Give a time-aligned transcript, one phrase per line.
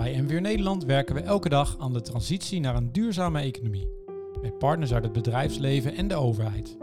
[0.00, 3.88] Bij MVR Nederland werken we elke dag aan de transitie naar een duurzame economie.
[4.42, 6.76] Met partners uit het bedrijfsleven en de overheid.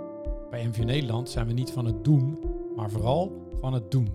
[0.49, 2.39] Bij MVR Nederland zijn we niet van het doen,
[2.75, 4.09] maar vooral van het doen.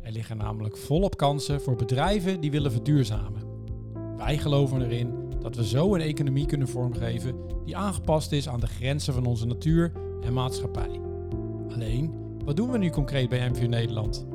[0.00, 3.42] Er liggen namelijk volop kansen voor bedrijven die willen verduurzamen.
[4.16, 7.34] Wij geloven erin dat we zo een economie kunnen vormgeven
[7.64, 11.00] die aangepast is aan de grenzen van onze natuur en maatschappij.
[11.74, 12.12] Alleen,
[12.44, 14.26] wat doen we nu concreet bij MVR Nederland?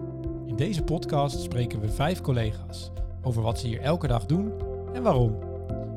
[0.45, 2.91] In deze podcast spreken we vijf collega's
[3.27, 4.53] over wat ze hier elke dag doen
[4.93, 5.37] en waarom.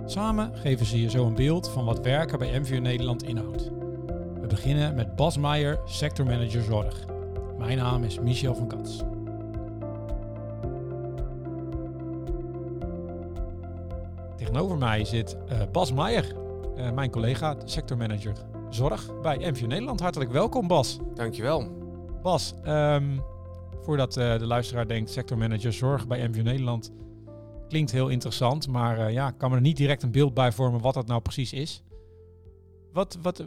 [0.05, 3.71] Samen geven ze je zo een beeld van wat werken bij MVR Nederland inhoudt.
[4.41, 7.05] We beginnen met Bas Meijer, sectormanager zorg.
[7.59, 9.03] Mijn naam is Michel van Kats.
[14.37, 16.37] Tegenover mij zit uh, Bas Meijer,
[16.77, 18.35] uh, mijn collega, sectormanager
[18.71, 20.01] zorg bij MVR Nederland.
[20.01, 20.99] Hartelijk welkom Bas.
[21.15, 21.69] Dankjewel.
[22.23, 23.23] Bas, um,
[23.81, 26.93] voordat uh, de luisteraar denkt sectormanager zorg bij MVR Nederland,
[27.71, 30.81] klinkt heel interessant, maar uh, ja, kan me er niet direct een beeld bij vormen
[30.81, 31.83] wat dat nou precies is.
[32.93, 33.45] Wat, wat,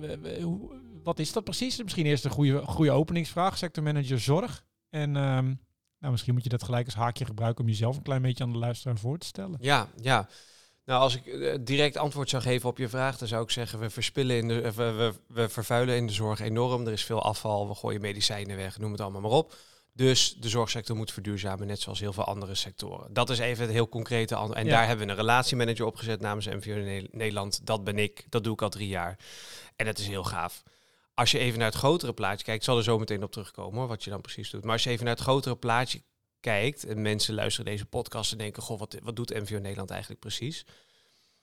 [1.03, 1.83] wat is dat precies?
[1.83, 4.65] Misschien eerst een goede, goede openingsvraag, sectormanager zorg.
[4.89, 5.59] En um,
[5.99, 8.51] nou, misschien moet je dat gelijk als haakje gebruiken om jezelf een klein beetje aan
[8.51, 9.57] de luisteraar voor te stellen.
[9.61, 10.27] Ja, ja.
[10.85, 13.89] Nou, als ik direct antwoord zou geven op je vraag, dan zou ik zeggen: we
[13.89, 16.85] verspillen in de, we, we, vervuilen in de zorg enorm.
[16.85, 19.55] Er is veel afval, we gooien medicijnen weg, noem het allemaal maar op.
[19.95, 23.13] Dus de zorgsector moet verduurzamen, net zoals heel veel andere sectoren.
[23.13, 24.35] Dat is even het heel concrete.
[24.35, 24.71] En ja.
[24.71, 27.65] daar hebben we een relatiemanager opgezet namens MVO Nederland.
[27.65, 29.17] Dat ben ik, dat doe ik al drie jaar.
[29.75, 30.63] En dat is heel gaaf.
[31.13, 33.87] Als je even naar het grotere plaatje kijkt, zal er zo meteen op terugkomen hoor,
[33.87, 34.63] wat je dan precies doet.
[34.63, 36.01] Maar als je even naar het grotere plaatje
[36.39, 40.21] kijkt en mensen luisteren deze podcast en denken, goh, wat, wat doet MVO Nederland eigenlijk
[40.21, 40.65] precies?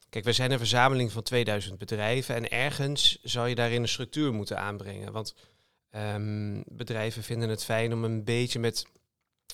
[0.09, 4.33] Kijk, wij zijn een verzameling van 2000 bedrijven en ergens zou je daarin een structuur
[4.33, 5.13] moeten aanbrengen.
[5.13, 5.35] Want
[5.97, 8.87] um, bedrijven vinden het fijn om een beetje met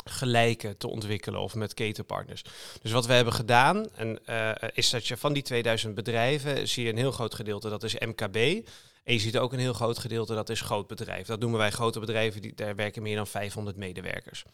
[0.05, 2.45] gelijke te ontwikkelen of met ketenpartners.
[2.83, 6.84] Dus wat we hebben gedaan en, uh, is dat je van die 2000 bedrijven zie
[6.84, 8.36] je een heel groot gedeelte, dat is MKB.
[9.05, 11.27] En je ziet ook een heel groot gedeelte, dat is groot bedrijf.
[11.27, 14.45] Dat noemen wij grote bedrijven, die, daar werken meer dan 500 medewerkers.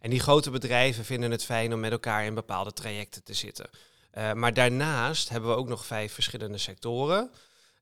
[0.00, 3.70] En die grote bedrijven vinden het fijn om met elkaar in bepaalde trajecten te zitten.
[4.14, 7.30] Uh, maar daarnaast hebben we ook nog vijf verschillende sectoren.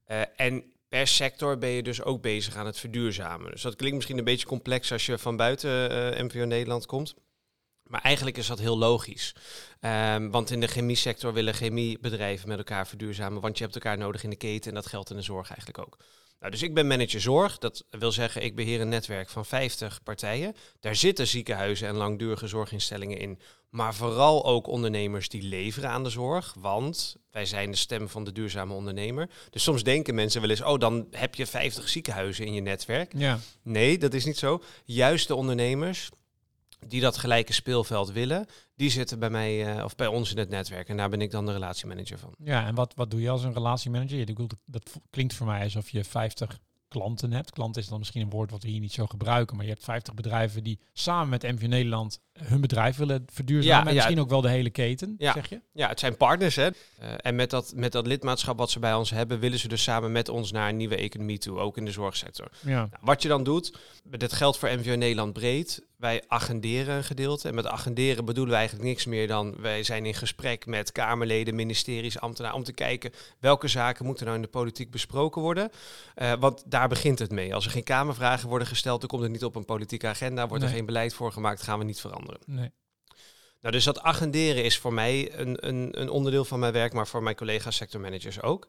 [0.09, 3.51] Uh, en per sector ben je dus ook bezig aan het verduurzamen.
[3.51, 7.15] Dus dat klinkt misschien een beetje complex als je van buiten uh, MVO Nederland komt.
[7.83, 9.35] Maar eigenlijk is dat heel logisch.
[9.81, 13.41] Um, want in de chemiesector willen chemiebedrijven met elkaar verduurzamen.
[13.41, 15.79] Want je hebt elkaar nodig in de keten en dat geldt in de zorg eigenlijk
[15.79, 15.97] ook.
[16.41, 17.59] Nou, dus ik ben manager zorg.
[17.59, 20.55] Dat wil zeggen, ik beheer een netwerk van 50 partijen.
[20.81, 23.39] Daar zitten ziekenhuizen en langdurige zorginstellingen in.
[23.71, 26.55] Maar vooral ook ondernemers die leveren aan de zorg.
[26.59, 29.31] Want wij zijn de stem van de duurzame ondernemer.
[29.51, 33.13] Dus soms denken mensen wel eens, oh, dan heb je 50 ziekenhuizen in je netwerk.
[33.17, 33.39] Ja.
[33.63, 34.63] Nee, dat is niet zo.
[34.85, 36.11] Juist de ondernemers
[36.89, 38.47] die dat gelijke speelveld willen,
[38.77, 40.89] die zitten bij mij uh, of bij ons in het netwerk.
[40.89, 42.35] En daar ben ik dan de relatiemanager van.
[42.39, 44.35] Ja, en wat, wat doe je als een relatiemanager?
[44.35, 46.59] Dat, dat klinkt voor mij alsof je 50
[46.89, 47.51] klanten hebt.
[47.51, 49.85] Klant is dan misschien een woord wat we hier niet zo gebruiken, maar je hebt
[49.85, 53.85] 50 bedrijven die samen met MV Nederland hun bedrijf willen verduurzamen.
[53.85, 55.33] Ja, en misschien ook wel de hele keten, ja.
[55.33, 55.61] zeg je?
[55.73, 56.57] Ja, het zijn partners.
[56.57, 56.67] Hè?
[56.67, 59.83] Uh, en met dat, met dat lidmaatschap wat ze bij ons hebben, willen ze dus
[59.83, 62.49] samen met ons naar een nieuwe economie toe, ook in de zorgsector.
[62.61, 62.77] Ja.
[62.77, 65.83] Nou, wat je dan doet, dit geldt voor MVO Nederland breed.
[65.97, 67.49] Wij agenderen een gedeelte.
[67.49, 71.55] En met agenderen bedoelen we eigenlijk niks meer dan wij zijn in gesprek met Kamerleden,
[71.55, 75.71] ministeries, ambtenaren om te kijken welke zaken moeten nou in de politiek besproken worden.
[76.17, 77.55] Uh, want daar begint het mee.
[77.55, 80.63] Als er geen Kamervragen worden gesteld, dan komt het niet op een politieke agenda, wordt
[80.63, 80.73] nee.
[80.73, 82.24] er geen beleid voor gemaakt, gaan we niet veranderen.
[82.47, 82.73] Nee.
[83.61, 87.07] Nou, dus dat agenderen is voor mij een, een, een onderdeel van mijn werk, maar
[87.07, 88.69] voor mijn collega's sectormanagers ook.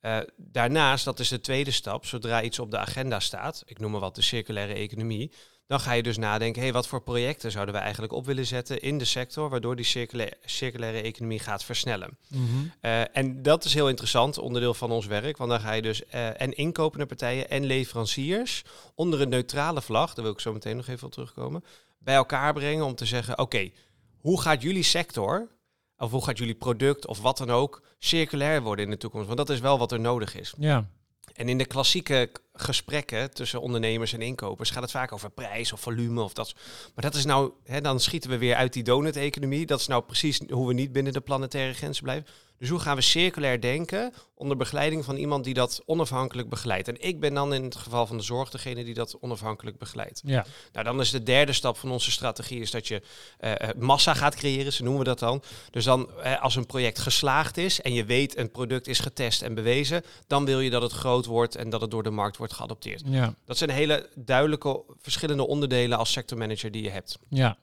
[0.00, 3.90] Uh, daarnaast, dat is de tweede stap, zodra iets op de agenda staat, ik noem
[3.90, 5.32] maar wat de circulaire economie,
[5.66, 8.80] dan ga je dus nadenken, hey, wat voor projecten zouden we eigenlijk op willen zetten
[8.80, 12.18] in de sector, waardoor die circulaire, circulaire economie gaat versnellen.
[12.28, 12.72] Mm -hmm.
[12.82, 16.02] uh, en dat is heel interessant, onderdeel van ons werk, want dan ga je dus
[16.14, 20.76] uh, en inkopende partijen en leveranciers onder een neutrale vlag, daar wil ik zo meteen
[20.76, 21.64] nog even op terugkomen,
[22.06, 23.72] bij elkaar brengen om te zeggen, oké, okay,
[24.18, 25.48] hoe gaat jullie sector,
[25.96, 29.26] of hoe gaat jullie product of wat dan ook, circulair worden in de toekomst?
[29.26, 30.54] Want dat is wel wat er nodig is.
[30.58, 30.88] Ja.
[31.34, 35.80] En in de klassieke gesprekken tussen ondernemers en inkopers gaat het vaak over prijs of
[35.80, 36.54] volume of dat.
[36.94, 39.66] Maar dat is nou, hè, dan schieten we weer uit die donut-economie.
[39.66, 42.26] Dat is nou precies hoe we niet binnen de planetaire grenzen blijven.
[42.58, 46.88] Dus hoe gaan we circulair denken onder begeleiding van iemand die dat onafhankelijk begeleidt?
[46.88, 50.20] En ik ben dan in het geval van de zorg degene die dat onafhankelijk begeleidt.
[50.24, 50.46] Ja.
[50.72, 53.02] Nou, dan is de derde stap van onze strategie is dat je
[53.40, 55.42] uh, massa gaat creëren, zo noemen we dat dan.
[55.70, 59.42] Dus dan uh, als een project geslaagd is en je weet een product is getest
[59.42, 62.36] en bewezen, dan wil je dat het groot wordt en dat het door de markt
[62.36, 63.02] wordt geadopteerd.
[63.06, 63.34] Ja.
[63.44, 67.18] Dat zijn hele duidelijke verschillende onderdelen als sectormanager die je hebt.
[67.28, 67.58] Ja.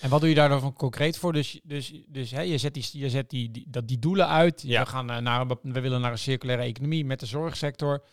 [0.00, 1.32] En wat doe je daar dan van concreet voor?
[1.32, 4.62] Dus, dus, dus hè, je zet, die, je zet die, die, dat, die doelen uit.
[4.62, 4.82] Ja.
[4.82, 8.04] We, gaan, eh, naar, een we willen naar een circulaire economie met de zorgsector.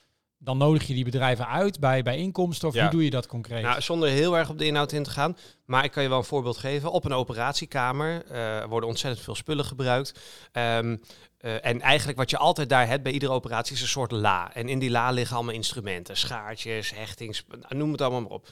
[0.43, 2.67] Dan nodig je die bedrijven uit bij, bij inkomsten.
[2.67, 2.81] Of Ja.
[2.81, 3.63] hoe doe je dat concreet?
[3.63, 5.37] Nou, zonder heel erg op de inhoud in te gaan.
[5.65, 6.91] Maar ik kan je wel een voorbeeld geven.
[6.91, 10.19] Op een operatiekamer eh, worden ontzettend veel spullen gebruikt.
[10.51, 10.97] Ehm,
[11.37, 14.53] eh, en eigenlijk wat je altijd daar hebt bij iedere operatie is een soort la.
[14.53, 16.17] En in die la liggen allemaal instrumenten.
[16.17, 18.47] Schaartjes, hechtings, noem het allemaal maar op.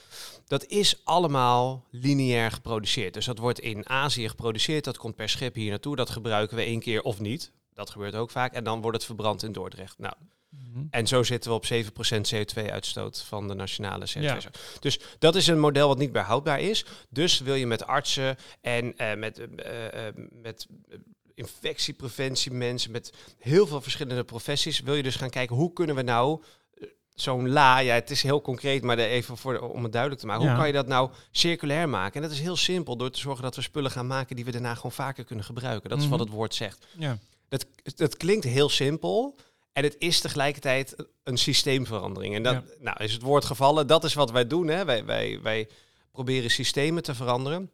[0.48, 3.14] Dat is allemaal lineair geproduceerd.
[3.14, 4.84] Dus dat wordt in Azië geproduceerd.
[4.84, 5.96] Dat komt per schip hier naartoe.
[5.96, 7.52] Dat gebruiken we één keer of niet.
[7.74, 8.54] Dat gebeurt ook vaak.
[8.54, 9.98] En dan wordt het verbrand in Dordrecht.
[9.98, 10.14] Nou,
[10.52, 10.86] Mhm.
[10.90, 14.22] en zo zitten we op 7% CO2-uitstoot van de nationale CO2.
[14.22, 14.38] Ja.
[14.80, 16.86] Dus dat is een model wat niet meer houdbaar is.
[17.10, 20.68] Dus wil je met artsen en eh, met, eh, met
[21.36, 26.02] infectiepreventie mensen, met heel veel verschillende professies, wil je dus gaan kijken hoe kunnen we
[26.02, 26.42] nou
[27.14, 30.44] zo'n la, ja het is heel concreet, maar even voor, om het duidelijk te maken,
[30.44, 30.50] Ja.
[30.50, 32.16] hoe kan je dat nou circulair maken?
[32.16, 34.52] En dat is heel simpel door te zorgen dat we spullen gaan maken die we
[34.52, 35.90] daarna gewoon vaker kunnen gebruiken.
[35.90, 36.12] Dat is Mhm.
[36.18, 36.86] wat het woord zegt.
[36.98, 37.18] Ja.
[37.50, 37.66] Dat,
[37.96, 39.36] dat klinkt heel simpel.
[39.74, 42.36] En het is tegelijkertijd een systeemverandering.
[42.36, 42.64] En dat Ja.
[42.80, 43.88] nou, is het woord gevallen.
[43.88, 44.68] Dat is wat wij doen.
[44.68, 44.86] Hè.
[44.86, 45.70] Wij, wij, wij
[46.12, 47.72] proberen systemen te veranderen.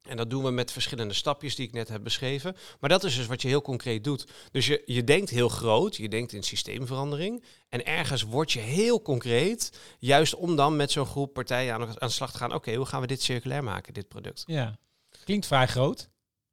[0.00, 2.56] En dat doen we met verschillende stapjes die ik net heb beschreven.
[2.80, 4.26] Maar dat is dus wat je heel concreet doet.
[4.50, 7.44] Dus je, je denkt heel groot, je denkt in systeemverandering.
[7.68, 11.94] En ergens word je heel concreet, juist om dan met zo'n groep partijen aan, aan
[11.98, 12.54] de slag te gaan.
[12.54, 14.42] Oké, hoe gaan we dit circulair maken, dit product?
[14.46, 14.78] ja.
[15.24, 16.09] Klinkt vrij groot.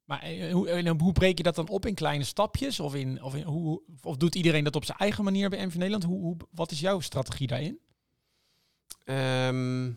[0.08, 2.80] Maar eh, hoe, eh, hoe breek je dat dan op in kleine stapjes?
[2.80, 5.74] Of, in, of, in, hoe, of doet iedereen dat op zijn eigen manier bij MV
[5.74, 6.04] Nederland?
[6.04, 7.78] Hoe, hoe, wat is jouw strategie daarin?
[9.04, 9.92] Ehm,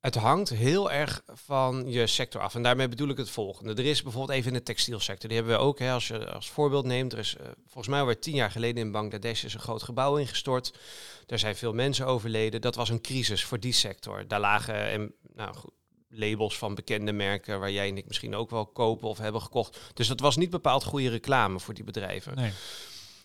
[0.00, 2.54] het hangt heel erg van je sector af.
[2.54, 3.74] En daarmee bedoel ik het volgende.
[3.74, 5.28] Er is bijvoorbeeld even in de textielsector.
[5.28, 7.12] Die hebben we ook, hè, als je als voorbeeld neemt.
[7.12, 10.16] Er is eh, volgens mij alweer tien jaar geleden in Bangladesh is een groot gebouw
[10.16, 10.78] ingestort.
[11.26, 12.60] Daar zijn veel mensen overleden.
[12.60, 14.28] Dat was een crisis voor die sector.
[14.28, 15.72] Daar lagen en, nou, goed,
[16.14, 19.78] labels van bekende merken waar jij en ik misschien ook wel kopen of hebben gekocht.
[19.94, 22.34] Dus dat was niet bepaald goede reclame voor die bedrijven.
[22.36, 22.52] Nee.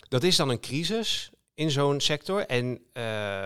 [0.10, 2.46] Dat is dan een crisis in zo'n sector.
[2.46, 3.04] En eh,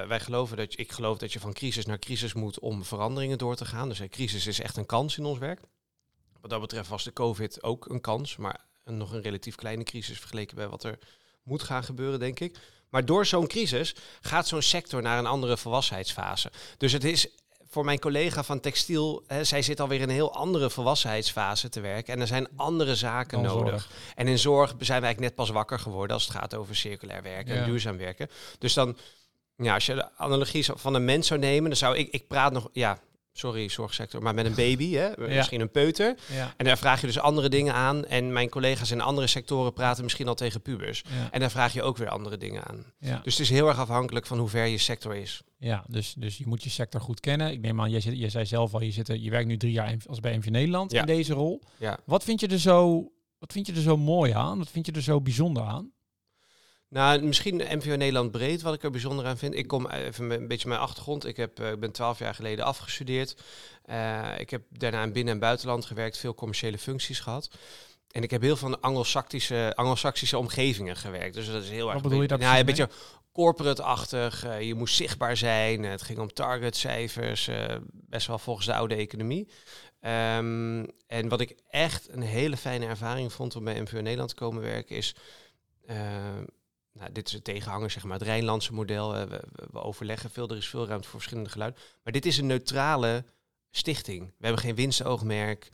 [0.07, 3.37] wij geloven dat je, ik geloof dat je van crisis naar crisis moet om veranderingen
[3.37, 3.89] door te gaan.
[3.89, 5.59] Dus een crisis is echt een kans in ons werk.
[6.41, 9.83] Wat dat betreft was de COVID ook een kans, maar een, nog een relatief kleine
[9.83, 10.99] crisis vergeleken bij wat er
[11.43, 12.57] moet gaan gebeuren, denk ik.
[12.89, 16.51] Maar door zo'n crisis gaat zo'n sector naar een andere volwassenheidsfase.
[16.77, 17.27] Dus het is
[17.73, 21.79] voor mijn collega van textiel, hè, zij zit alweer in een heel andere volwassenheidsfase te
[21.81, 22.13] werken.
[22.13, 23.69] En er zijn andere zaken Dan nodig.
[23.69, 23.89] zorg.
[24.15, 27.21] En in zorg zijn we eigenlijk net pas wakker geworden als het gaat over circulair
[27.23, 27.59] werken Ja.
[27.61, 28.29] en duurzaam werken.
[28.59, 28.97] Dus dan,
[29.55, 32.51] ja, als je de analogie van een mens zou nemen, dan zou ik, ik praat
[32.53, 32.99] nog, ja,
[33.33, 36.15] sorry zorgsector, maar met een baby, hè, misschien een peuter.
[36.33, 36.53] Ja.
[36.57, 38.05] En daar vraag je dus andere dingen aan.
[38.05, 41.03] En mijn collega's in andere sectoren praten misschien al tegen pubers.
[41.07, 41.31] Ja.
[41.31, 42.85] En daar vraag je ook weer andere dingen aan.
[42.99, 45.41] Dus het is heel erg afhankelijk van hoe ver je sector is.
[45.57, 47.51] Ja, dus, dus je moet je sector goed kennen.
[47.51, 49.71] Ik neem aan, jij, zit, jij zei zelf al, je, zit, je werkt nu drie
[49.71, 51.61] jaar als bij MV Nederland in deze rol.
[51.77, 51.99] Ja.
[52.05, 54.57] Wat vind, je er zo, wat vind je er zo mooi aan?
[54.57, 55.91] Wat vind je er zo bijzonder aan?
[56.93, 59.55] Nou, misschien MVO Nederland breed, wat ik er bijzonder aan vind.
[59.55, 61.25] Ik kom even met een beetje mijn achtergrond.
[61.25, 63.35] Ik, heb, eh, ik ben twaalf jaar geleden afgestudeerd.
[63.83, 67.49] Eh, ik heb daarna in binnen- en buitenland gewerkt, veel commerciële functies gehad.
[68.11, 71.33] En ik heb heel veel Anglo-Saxische, Anglo-Saxische omgevingen gewerkt.
[71.33, 72.01] Dus dat is heel erg...
[72.01, 72.89] bedoel je daar Nou, een beetje
[73.33, 74.43] corporate-achtig.
[74.45, 75.85] eh, je moest zichtbaar zijn.
[75.85, 77.47] eh, het ging om targetcijfers.
[77.47, 79.47] eh, best wel volgens de oude economie.
[79.99, 84.35] Ehm, en wat ik echt een hele fijne ervaring vond om bij MVO Nederland te
[84.35, 85.15] komen werken is...
[86.93, 89.15] nou, dit is het tegenhanger, zeg maar, het Rijnlandse model.
[89.15, 91.79] eh, we, we- overleggen veel, er is veel ruimte voor verschillende geluiden.
[92.03, 93.25] Maar dit is een neutrale
[93.69, 94.25] stichting.
[94.37, 95.69] We hebben geen winstoogmerk.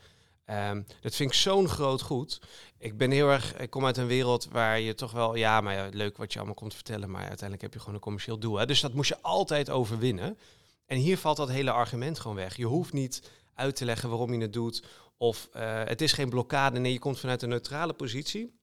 [0.45, 2.41] Ehm, dat vind ik zo'n groot goed.
[2.77, 5.73] Ik ben heel erg, ik kom uit een wereld waar je toch wel, ja, maar
[5.73, 8.57] ja, leuk wat je allemaal komt vertellen, maar uiteindelijk heb je gewoon een commercieel doel.
[8.57, 8.65] Hè?
[8.65, 10.37] Dus dat moest je altijd overwinnen.
[10.85, 12.55] En hier valt dat hele argument gewoon weg.
[12.57, 14.83] Je hoeft niet uit te leggen waarom je het doet.
[15.17, 16.79] Of eh, het is geen blokkade.
[16.79, 18.56] Nee, je komt vanuit een neutrale positie.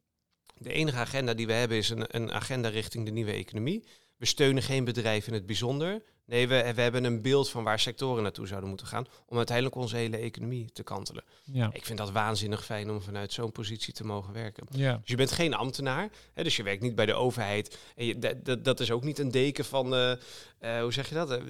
[0.55, 3.85] De enige agenda die we hebben is een, een agenda richting de nieuwe economie.
[4.17, 6.03] We steunen geen bedrijf in het bijzonder.
[6.27, 9.07] Nee, we, we hebben een beeld van waar sectoren naartoe zouden moeten gaan.
[9.27, 11.25] om uiteindelijk onze hele economie te kantelen.
[11.45, 11.71] Ja.
[11.73, 14.67] Ik vind dat waanzinnig fijn om vanuit zo'n positie te mogen werken.
[14.71, 14.93] Ja.
[14.93, 17.79] Dus je bent geen ambtenaar, hè, dus je werkt niet bij de overheid.
[17.97, 18.19] En je,
[18.63, 21.41] dat- is ook niet een deken van, eh, hoe zeg je dat, eh,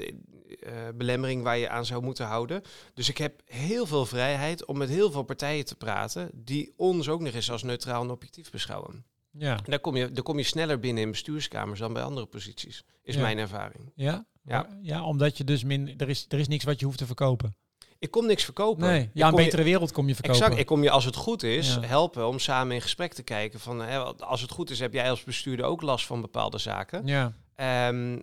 [0.95, 2.63] belemmering waar je aan zou moeten houden.
[2.95, 6.31] Dus ik heb heel veel vrijheid om met heel veel partijen te praten...
[6.35, 9.05] die ons ook nog eens als neutraal en objectief beschouwen.
[9.39, 9.57] Ja.
[9.57, 12.85] En daar kom je, daar kom je sneller binnen in bestuurskamers dan bij andere posities,
[13.03, 13.21] is Ja.
[13.21, 13.93] mijn ervaring.
[13.95, 14.27] Ja?
[14.47, 14.67] Ja.
[14.83, 17.57] ja, omdat je dus min, er is, er is niks wat je hoeft te verkopen.
[17.99, 18.87] Ik kom niks verkopen.
[18.87, 20.41] Nee, ja, een je- betere wereld kom je verkopen.
[20.41, 21.81] Exact, ik kom je als het goed is Ja.
[21.83, 25.11] helpen om samen in gesprek te kijken van hè, als het goed is heb jij
[25.11, 27.07] als bestuurder ook last van bepaalde zaken.
[27.07, 28.19] Ja, Ehm,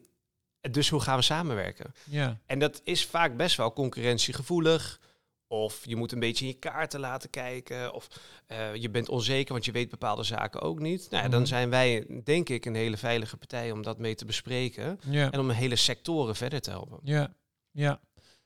[0.71, 1.93] dus hoe gaan we samenwerken?
[2.05, 4.99] ja, En dat is vaak best wel concurrentiegevoelig
[5.51, 7.93] Of je moet een beetje in je kaarten laten kijken.
[7.93, 8.07] Of
[8.47, 11.07] eh, je bent onzeker, want je weet bepaalde zaken ook niet.
[11.09, 11.49] Nou, ja, Dan Mhm.
[11.49, 14.99] zijn wij, denk ik, een hele veilige partij om dat mee te bespreken.
[15.09, 15.31] Ja.
[15.31, 16.99] En om hele sectoren verder te helpen.
[17.03, 17.33] Ja,
[17.71, 17.99] ja.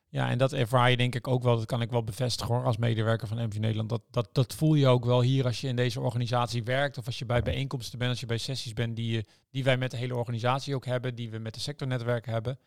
[0.09, 2.65] Ja, en dat ervaar je denk ik ook wel, dat kan ik wel bevestigen hoor,
[2.65, 3.89] als medewerker van MV Nederland.
[3.89, 7.05] Dat, dat, dat voel je ook wel hier als je in deze organisatie werkt of
[7.05, 9.91] als je bij bijeenkomsten bent, als je bij sessies bent die, je, die wij met
[9.91, 12.59] de hele organisatie ook hebben, die we met de sectornetwerk hebben.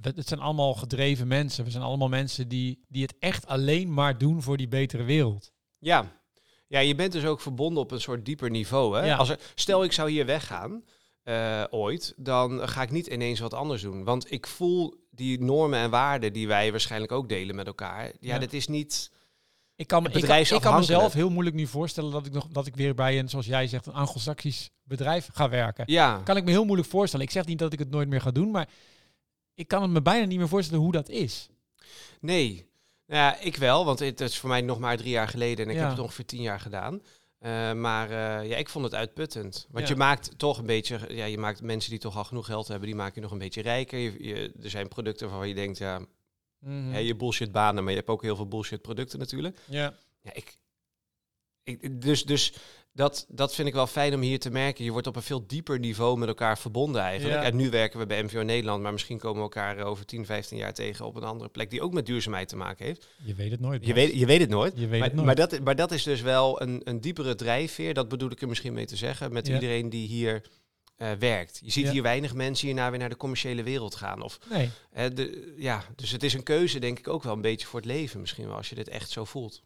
[0.00, 1.64] Het zijn allemaal gedreven mensen.
[1.64, 5.52] We zijn allemaal mensen die, die het echt alleen maar doen voor die betere wereld.
[5.78, 6.04] Ja.
[6.66, 8.98] ja, je bent dus ook verbonden op een soort dieper niveau.
[8.98, 9.06] Hè?
[9.06, 9.16] Ja.
[9.16, 10.84] Als er, stel, ik zou hier weggaan
[11.22, 14.04] eh, ooit, dan ga ik niet ineens wat anders doen.
[14.04, 18.04] Want ik voel die normen en waarden die wij waarschijnlijk ook delen met elkaar.
[18.04, 18.38] Ja, Ja.
[18.38, 19.10] dat is niet...
[19.74, 22.46] Ik kan, me- ik, kan, ik kan mezelf heel moeilijk nu voorstellen dat ik, nog,
[22.48, 25.84] dat ik weer bij een, zoals jij zegt, een anglo-saxisch bedrijf ga werken.
[25.86, 27.26] Ja, kan ik me heel moeilijk voorstellen.
[27.26, 28.68] Ik zeg niet dat ik het nooit meer ga doen, maar
[29.60, 31.48] ik kan het me bijna niet meer voorstellen hoe dat is.
[32.20, 32.68] nee.
[33.06, 35.70] Nou ja, ik wel, want het is voor mij nog maar drie jaar geleden en
[35.70, 35.82] ik Ja.
[35.82, 37.02] heb het ongeveer tien jaar gedaan.
[37.38, 39.66] Eh, maar eh, ja, ik vond het uitputtend.
[39.70, 39.92] Want Ja.
[39.92, 42.86] je maakt toch een beetje, ja, je maakt mensen die toch al genoeg geld hebben,
[42.86, 43.98] die maak je nog een beetje rijker.
[43.98, 46.00] Je, je- er zijn producten waarvan je denkt, ja,
[46.58, 46.90] Mhm.
[46.92, 49.58] hè, je bullshit banen, maar je hebt ook heel veel bullshit producten natuurlijk.
[49.68, 49.94] Ja.
[50.22, 50.58] Ja, ik,
[51.64, 52.52] ik, dus dus
[53.00, 54.84] dat, dat vind ik wel fijn om hier te merken.
[54.84, 57.40] Je wordt op een veel dieper niveau met elkaar verbonden eigenlijk.
[57.40, 57.46] Ja.
[57.46, 60.26] En nu werken we bij MVO Nederland, maar misschien komen we elkaar eh, over 10,
[60.26, 63.06] 15 jaar tegen op een andere plek die ook met duurzaamheid te maken heeft.
[63.24, 63.86] Je weet het nooit.
[63.86, 64.72] Je weet, je weet het nooit.
[64.76, 65.26] Je weet maar, het nooit.
[65.26, 67.94] Maar, dat, maar dat is dus wel een, een diepere drijfveer.
[67.94, 69.32] Dat bedoel ik er misschien mee te zeggen.
[69.32, 69.54] Met Ja.
[69.54, 70.44] iedereen die hier
[70.96, 71.60] eh, werkt.
[71.64, 71.90] Je ziet Ja.
[71.92, 74.22] hier weinig mensen hierna weer naar de commerciële wereld gaan.
[74.22, 74.70] Of, Nee.
[75.14, 77.88] de, ja, dus het is een keuze, denk ik, ook wel een beetje voor het
[77.88, 78.56] leven misschien wel.
[78.56, 79.62] Als je dit echt zo voelt.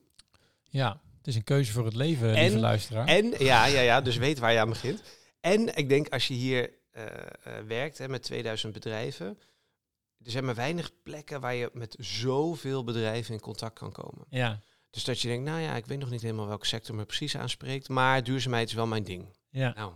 [0.69, 3.07] Ja, het is een keuze voor het leven, En- lieve luisteraar.
[3.07, 5.03] En ja, ja, ja, dus weet waar je aan begint.
[5.41, 9.39] En ik denk als je hier eh, eh, werkt hè, met 2000 bedrijven.
[10.25, 14.25] Er zijn maar weinig plekken waar je met zoveel bedrijven in contact kan komen.
[14.29, 14.61] ja.
[14.91, 17.37] Dus dat je denkt, nou ja, ik weet nog niet helemaal welke sector me precies
[17.37, 17.89] aanspreekt.
[17.89, 19.37] Maar duurzaamheid is wel mijn ding.
[19.51, 19.93] ja, Nou,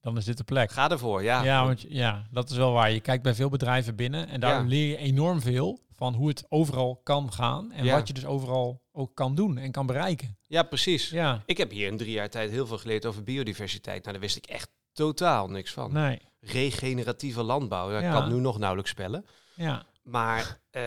[0.00, 0.70] dan is dit de plek.
[0.70, 1.42] ga ervoor, ja.
[1.44, 2.90] Ja, want, ja, dat is wel waar.
[2.90, 4.68] Je kijkt bij veel bedrijven binnen en daar Ja.
[4.68, 7.94] leer je enorm veel van hoe het overal kan gaan en Ja.
[7.96, 10.36] wat je dus overal ook kan doen en kan bereiken.
[10.46, 11.08] Ja, precies.
[11.10, 14.00] Ja, Ik heb hier in drie jaar tijd heel veel geleerd over biodiversiteit.
[14.00, 15.92] Nou, daar wist ik echt totaal niks van.
[15.92, 16.18] nee.
[16.40, 18.12] Regeneratieve landbouw, dat Ja.
[18.12, 19.26] kan nu nog nauwelijks spellen.
[19.54, 20.82] Ja, Maar eh,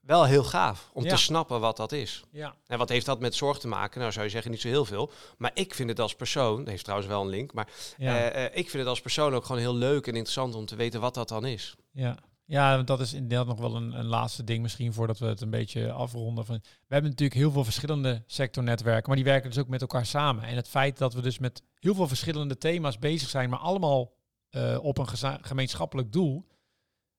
[0.00, 1.10] wel heel gaaf om Ja.
[1.10, 2.22] te snappen wat dat is.
[2.30, 4.00] ja, En wat heeft dat met zorg te maken?
[4.00, 5.10] Nou, zou je zeggen niet zo heel veel.
[5.38, 8.16] Maar ik vind het als persoon, dat heeft trouwens wel een link, maar ja.
[8.30, 10.76] eh, eh, ik vind het als persoon ook gewoon heel leuk en interessant om te
[10.76, 11.74] weten wat dat dan is.
[11.92, 12.16] Ja.
[12.46, 15.50] Ja, dat is inderdaad nog wel een, een laatste ding misschien voordat we het een
[15.50, 16.46] beetje afronden.
[16.46, 20.06] Van, we hebben natuurlijk heel veel verschillende sectornetwerken, maar die werken dus ook met elkaar
[20.06, 20.44] samen.
[20.44, 24.12] En het feit dat we dus met heel veel verschillende thema's bezig zijn, maar allemaal
[24.50, 25.08] eh, op een
[25.40, 26.46] gemeenschappelijk doel,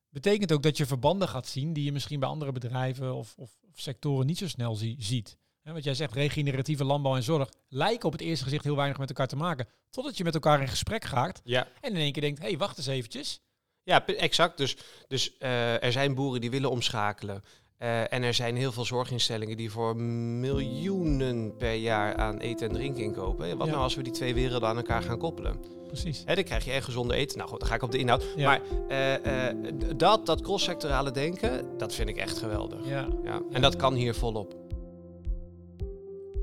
[0.10, 3.52] betekent ook dat je verbanden gaat zien die je misschien bij andere bedrijven of, of,
[3.70, 5.38] of sectoren niet zo snel zie- ziet.
[5.62, 8.98] Hè, wat jij zegt, regeneratieve landbouw en zorg lijken op het eerste gezicht heel weinig
[8.98, 9.68] met elkaar te maken.
[9.90, 12.58] Totdat je met elkaar in gesprek gaat Ja, en in één keer denkt, hé, hey,
[12.58, 13.42] wacht eens eventjes.
[13.86, 14.58] Ja exact.
[14.58, 14.78] Dus,
[15.08, 17.44] dus eh, er zijn boeren die willen omschakelen.
[17.78, 22.74] Eh, en er zijn heel veel zorginstellingen die voor miljoenen per jaar aan eten en
[22.74, 23.58] drinken inkopen.
[23.58, 23.72] Wat Ja.
[23.72, 25.60] nou als we die twee werelden aan elkaar gaan koppelen?
[25.88, 26.24] Precies.
[26.26, 27.38] Hè, dan krijg je echt gezonde eten.
[27.38, 28.26] Nou goed, dan ga ik op de inhoud.
[28.36, 28.46] Ja.
[28.46, 29.56] Maar eh,
[29.96, 32.88] dat, dat cross-sectorale denken, dat vind ik echt geweldig.
[32.88, 33.08] Ja.
[33.24, 33.42] Ja.
[33.52, 34.56] En dat kan hier volop.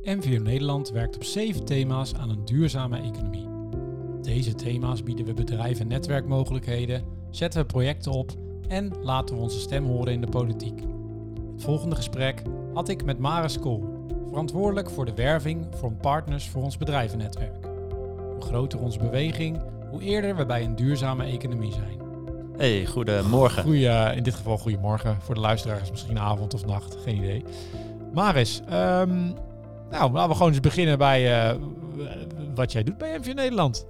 [0.02, 3.46] MVO Nederland werkt op zeven thema's aan een duurzame economie.
[4.16, 8.30] Op deze thema's bieden we bedrijven netwerkmogelijkheden, zetten we projecten op
[8.68, 10.80] en laten we onze stem horen in de politiek.
[11.52, 12.42] Het volgende gesprek
[12.74, 17.64] had ik met Maris Kool, verantwoordelijk voor de werving van partners voor ons bedrijvennetwerk.
[18.32, 22.00] Hoe groter onze beweging, hoe eerder we bij een duurzame economie zijn.
[22.56, 23.62] Hey, goedemorgen.
[23.62, 25.16] Goeie, eh, in dit geval goedemorgen.
[25.20, 27.44] Voor de luisteraars misschien avond of nacht, geen idee.
[28.12, 29.24] Maris, ehm,
[29.90, 31.56] nou, laten we gewoon eens beginnen bij eh,
[32.54, 33.86] wat jij doet bij MV Nederland.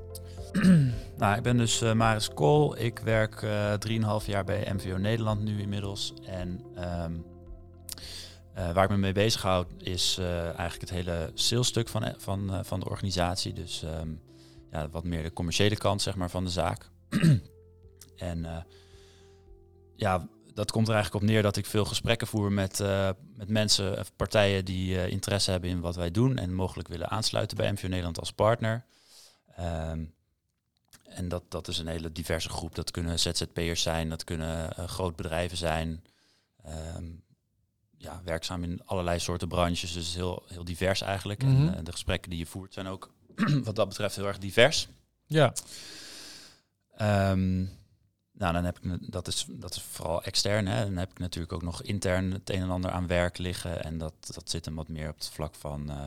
[1.22, 2.78] nou, ik ben dus eh, Maris Kool.
[2.78, 3.72] Ik werk eh
[4.20, 6.14] 3,5 jaar bij MVO Nederland nu inmiddels.
[6.24, 7.12] En ehm,
[8.54, 12.88] eh, waar ik me mee bezighoud is eigenlijk het hele salesstuk van, van, van de
[12.88, 13.52] organisatie.
[13.52, 14.08] Dus ehm,
[14.70, 16.90] ja, wat meer de commerciële kant zeg maar, van de zaak.
[18.16, 18.66] en
[19.96, 22.78] ja, dat komt er eigenlijk op neer dat ik veel gesprekken voer met,
[23.36, 27.56] met mensen of partijen die interesse hebben in wat wij doen en mogelijk willen aansluiten
[27.56, 28.84] bij MVO Nederland als partner.
[29.56, 30.04] Ehm,
[31.14, 32.74] en dat, dat is een hele diverse groep.
[32.74, 36.04] Dat kunnen ZZP'ers zijn, dat kunnen uh, grootbedrijven zijn.
[36.64, 37.04] Ehm,
[37.96, 39.92] ja, werkzaam in allerlei soorten branches.
[39.92, 41.42] Dus heel, heel divers eigenlijk.
[41.42, 41.68] Mhm.
[41.68, 43.12] En uh, de gesprekken die je voert zijn ook
[43.64, 44.88] wat dat betreft heel erg divers.
[45.26, 45.52] Ja.
[47.30, 47.70] Um,
[48.32, 50.66] Nou, dan heb ik dat is, dat is vooral extern.
[50.66, 50.84] Hè.
[50.84, 53.84] Dan heb ik natuurlijk ook nog intern het een en ander aan werk liggen.
[53.84, 56.06] En dat, dat zit hem wat meer op het vlak van eh,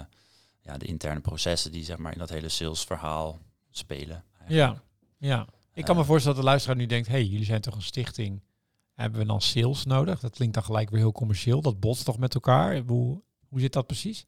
[0.62, 3.40] ja, de interne processen die zeg maar in dat hele salesverhaal
[3.72, 4.24] spelen.
[4.40, 4.78] eigenlijk.
[4.78, 4.84] Ja,
[5.26, 5.48] ja.
[5.74, 7.82] Ik kan me Eh, voorstellen dat de luisteraar nu denkt, hey, jullie zijn toch een
[7.82, 8.44] stichting?
[8.94, 10.20] Hebben we dan sales nodig?
[10.20, 11.62] Dat klinkt dan gelijk weer heel commercieel.
[11.62, 12.78] Dat botst toch met elkaar?
[12.88, 14.26] Hoe, hoe zit dat precies?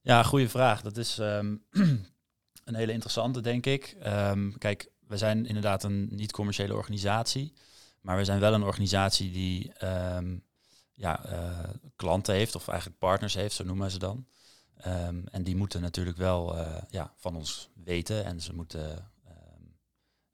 [0.00, 0.82] Ja, goede vraag.
[0.82, 1.56] Dat is ehm,
[2.64, 3.96] een hele interessante, denk ik.
[4.00, 7.52] Ehm, kijk, we zijn inderdaad een niet-commerciële organisatie.
[8.00, 10.38] Maar we zijn wel een organisatie die ehm,
[10.94, 14.26] ja, eh, klanten heeft, of eigenlijk partners heeft, zo noemen ze dan.
[15.30, 19.10] En die moeten natuurlijk wel eh, ja, van ons weten en ze moeten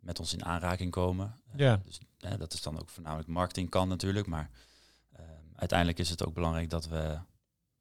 [0.06, 1.34] met ons in aanraking komen.
[1.56, 1.80] Ja.
[1.84, 4.50] Dus hè, dat is dan ook voornamelijk marketing kan natuurlijk, maar
[5.12, 7.18] ehm, uiteindelijk is het ook belangrijk dat we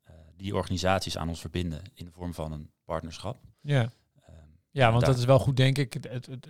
[0.04, 3.38] eh, die organisaties aan ons verbinden in de vorm van een partnerschap.
[3.62, 3.92] Ja,
[4.26, 4.34] Ehm,
[4.72, 5.94] ja want daar- dat is wel goed, denk ik.
[5.94, 6.48] Het, het, het-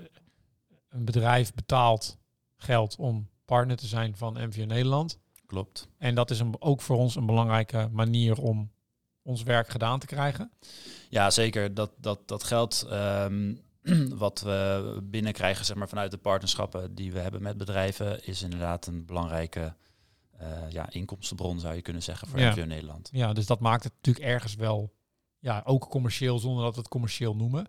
[0.90, 2.18] een bedrijf betaalt
[2.58, 5.20] geld om partner te zijn van MVO Nederland.
[5.46, 5.88] klopt.
[5.98, 8.72] En dat is een, ook voor ons een belangrijke manier om
[9.22, 10.52] ons werk gedaan te krijgen.
[11.10, 11.74] Ja, zeker.
[11.74, 13.56] Dat, dat, dat geld ehm,
[14.26, 18.88] wat we binnenkrijgen zeg maar, vanuit de partnerschappen die we hebben met bedrijven, is inderdaad
[18.88, 19.76] een belangrijke
[20.38, 22.66] eh, ja, inkomstenbron, zou je kunnen zeggen, voor Ja.
[22.66, 23.10] Nederland.
[23.12, 24.94] Ja, dus dat maakt het natuurlijk ergens wel,
[25.40, 27.68] ja, ook commercieel, zonder dat we het commercieel noemen.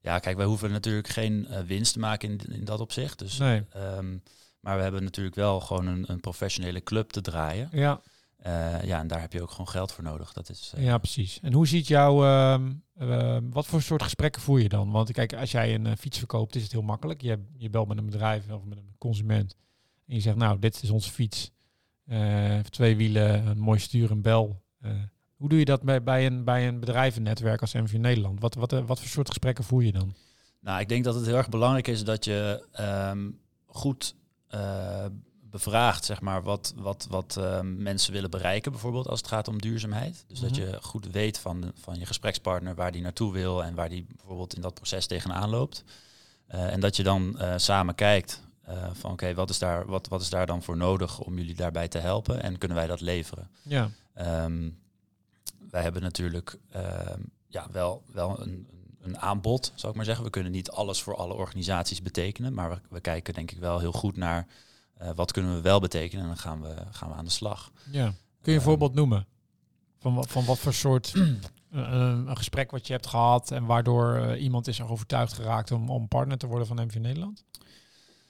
[0.00, 3.18] Ja, kijk, wij hoeven natuurlijk geen eh, winst te maken in, in dat opzicht.
[3.18, 3.64] Dus, Nee.
[3.70, 4.16] ehm,
[4.60, 7.68] maar we hebben natuurlijk wel gewoon een, een professionele club te draaien.
[7.72, 8.00] Ja,
[8.42, 10.32] Eh, ja, en daar heb je ook gewoon geld voor nodig.
[10.32, 11.40] Dat is, eh, ja, precies.
[11.40, 14.90] En hoe ziet jouw, ehm, ehm, wat voor soort gesprekken voer je dan?
[14.90, 17.20] Want kijk, als jij een eh, fiets verkoopt, is het heel makkelijk.
[17.20, 19.56] Je, je belt met een bedrijf of met een consument.
[20.06, 21.50] En je zegt, nou, dit is onze fiets.
[22.70, 24.62] Twee wielen, een mooi stuur, een bel.
[25.36, 28.40] Hoe doe je dat bij, bij, een, bij een bedrijvennetwerk als MV Nederland?
[28.40, 30.14] Wat, wat, wat voor soort gesprekken voer je dan?
[30.60, 33.30] Nou, ik denk dat het heel erg belangrijk is dat je ehm,
[33.66, 34.14] goed
[35.52, 39.48] eh, bevraagt, zeg maar, wat, wat, wat ehm, mensen willen bereiken, bijvoorbeeld als het gaat
[39.48, 40.24] om duurzaamheid.
[40.28, 40.60] Dus dat Mhm.
[40.60, 44.54] je goed weet van, van je gesprekspartner waar die naartoe wil en waar die bijvoorbeeld
[44.54, 45.84] in dat proces tegenaan loopt.
[46.46, 50.08] Eh, en dat je dan eh, samen kijkt eh, van oké, wat is daar wat,
[50.08, 53.00] wat is daar dan voor nodig om jullie daarbij te helpen en kunnen wij dat
[53.00, 53.50] leveren?
[53.62, 54.68] Ja, Ehm,
[55.70, 58.66] wij hebben natuurlijk ehm, ja, wel, wel een,
[59.00, 60.24] een aanbod, zou ik maar zeggen.
[60.24, 63.78] We kunnen niet alles voor alle organisaties betekenen, maar we, we kijken denk ik wel
[63.78, 64.46] heel goed naar
[65.02, 67.72] eh, wat kunnen we wel betekenen en dan gaan we, gaan we aan de slag.
[67.90, 68.04] ja.
[68.42, 69.26] Kun je een Ehm, voorbeeld noemen?
[69.98, 71.90] Van, wat- van wat voor soort eh,
[72.26, 75.90] een gesprek wat je hebt gehad en waardoor eh, iemand is er overtuigd geraakt om,
[75.90, 77.44] om partner te worden van MV Nederland?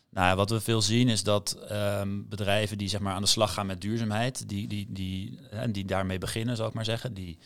[0.09, 3.53] Nou, wat we veel zien is dat ehm, bedrijven die zeg maar, aan de slag
[3.55, 7.39] gaan met duurzaamheid, die, die, die, en die daarmee beginnen, zal ik maar zeggen, die,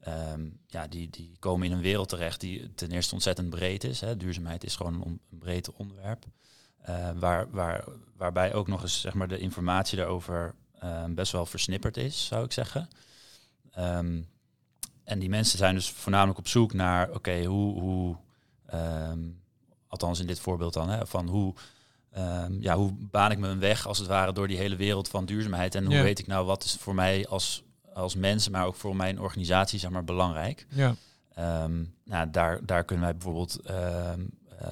[0.00, 4.00] ehm, ja, die, die komen in een wereld terecht die ten eerste ontzettend breed is.
[4.00, 4.16] Hè.
[4.16, 6.24] Duurzaamheid is gewoon een, on- een breed onderwerp.
[6.84, 7.84] Eh, waar, waar,
[8.16, 12.44] waarbij ook nog eens zeg maar, de informatie daarover ehm, best wel versnipperd is, zou
[12.44, 12.88] ik zeggen.
[13.72, 14.20] Ehm,
[15.04, 18.16] en die mensen zijn dus voornamelijk op zoek naar, oké, hoe, hoe
[18.66, 19.20] ehm,
[19.88, 21.54] althans in dit voorbeeld dan, hè, van hoe,
[22.10, 25.08] ehm, ja, hoe baan ik me een weg als het ware door die hele wereld
[25.08, 26.02] van duurzaamheid en hoe Ja.
[26.02, 29.78] weet ik nou wat is voor mij als, als mens, maar ook voor mijn organisatie
[29.78, 30.66] zeg maar belangrijk.
[30.68, 30.94] Ja,
[32.04, 34.12] nou, daar, daar kunnen wij bijvoorbeeld, eh,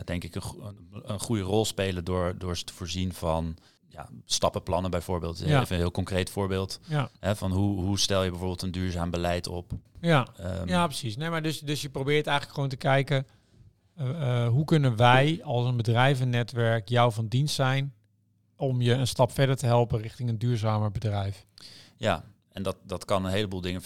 [0.04, 3.56] denk ik, een, go- een goede rol spelen door, door ze te voorzien van
[3.88, 5.38] ja, stappenplannen bijvoorbeeld.
[5.38, 5.60] Ja.
[5.60, 6.80] Even een heel concreet voorbeeld.
[6.88, 9.72] ja, Hè, van hoe, hoe stel je bijvoorbeeld een duurzaam beleid op?
[10.00, 10.26] ja.
[10.36, 11.16] Ehm, Ja, precies.
[11.16, 13.26] Nee, maar dus, dus je probeert eigenlijk gewoon te kijken,
[13.96, 17.94] eh, eh, hoe kunnen wij als een bedrijvennetwerk jou van dienst zijn
[18.56, 21.46] om je een stap verder te helpen richting een duurzamer bedrijf?
[21.96, 23.82] Ja, en dat, dat kan een heleboel dingen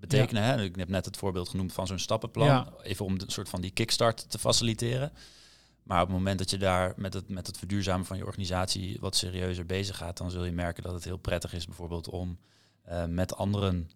[0.00, 0.42] betekenen.
[0.42, 0.62] Hè?
[0.62, 2.48] Ik heb net het voorbeeld genoemd van zo'n stappenplan.
[2.82, 5.12] Even om een soort van die kickstart te faciliteren.
[5.90, 8.96] Maar op het moment dat je daar met het, met het verduurzamen van je organisatie
[9.00, 12.38] wat serieuzer bezig gaat, dan zul je merken dat het heel prettig is bijvoorbeeld om
[12.82, 13.90] eh, met anderen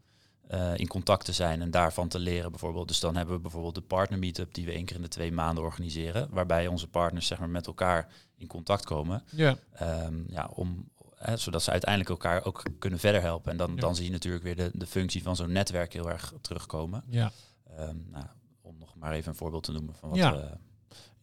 [0.47, 2.89] eh, in contact te zijn en daarvan te leren bijvoorbeeld.
[2.89, 5.33] Dus dan hebben we bijvoorbeeld de partner meetup die we één keer in de twee
[5.33, 9.23] maanden organiseren, waarbij onze partners zeg maar met elkaar in contact komen.
[9.31, 13.51] Ja, Ehm, ja, om, hè, zodat ze uiteindelijk elkaar ook kunnen verder helpen.
[13.51, 13.81] En dan, Ja.
[13.81, 17.05] dan zie je natuurlijk weer de, de functie van zo'n netwerk heel erg terugkomen.
[17.09, 17.33] ja.
[17.77, 18.25] Ehm, nou,
[18.61, 20.33] om nog maar even een voorbeeld te noemen van wat Ja.
[20.37, 20.51] we...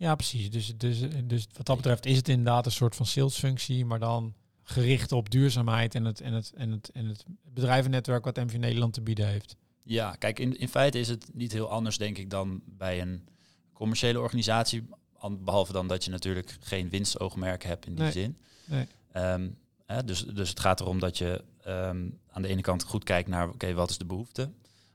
[0.02, 0.50] ja precies.
[0.50, 4.34] Dus, dus, dus wat dat betreft is het inderdaad een soort van salesfunctie, maar dan
[4.64, 8.94] gericht op duurzaamheid en het, en het, en het, en het bedrijvennetwerk wat MV Nederland
[8.94, 9.56] te bieden heeft.
[9.84, 13.28] Ja, kijk, in, in feite is het niet heel anders, denk ik, dan bij een
[13.74, 14.84] commerciële organisatie.
[15.18, 18.12] An- Behalve dan dat je natuurlijk geen winstoogmerk hebt in die Nee.
[18.12, 18.38] zin.
[18.66, 18.88] Nee.
[19.12, 19.50] Ehm,
[19.86, 23.30] hè, dus, dus het gaat erom dat je ehm, aan de ene kant goed kijkt
[23.30, 24.50] naar, oké, wat is de behoefte?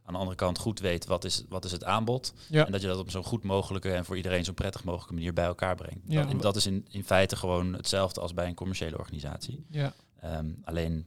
[0.06, 2.32] Aan de andere kant goed weet wat is, wat is het aanbod.
[2.48, 2.66] Ja.
[2.66, 5.32] En dat je dat op zo'n goed mogelijke en voor iedereen zo prettig mogelijke manier
[5.32, 6.00] bij elkaar brengt.
[6.06, 6.22] Ja.
[6.22, 9.64] Dat, en dat is in, in feite gewoon hetzelfde als bij een commerciële organisatie.
[9.70, 9.92] Ja.
[10.20, 11.06] Ehm, alleen,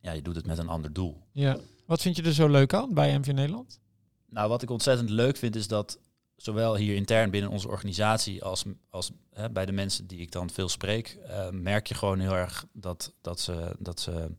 [0.00, 1.22] ja, je doet het met een ander doel.
[1.32, 1.56] ja.
[1.86, 3.80] Wat vind je er zo leuk aan bij MV Nederland?
[4.28, 5.98] Nou, wat ik ontzettend leuk vind is dat
[6.36, 10.50] zowel hier intern binnen onze organisatie als, als hè, bij de mensen die ik dan
[10.50, 14.30] veel spreek, eh, merk je gewoon heel erg dat, dat ze, dat ze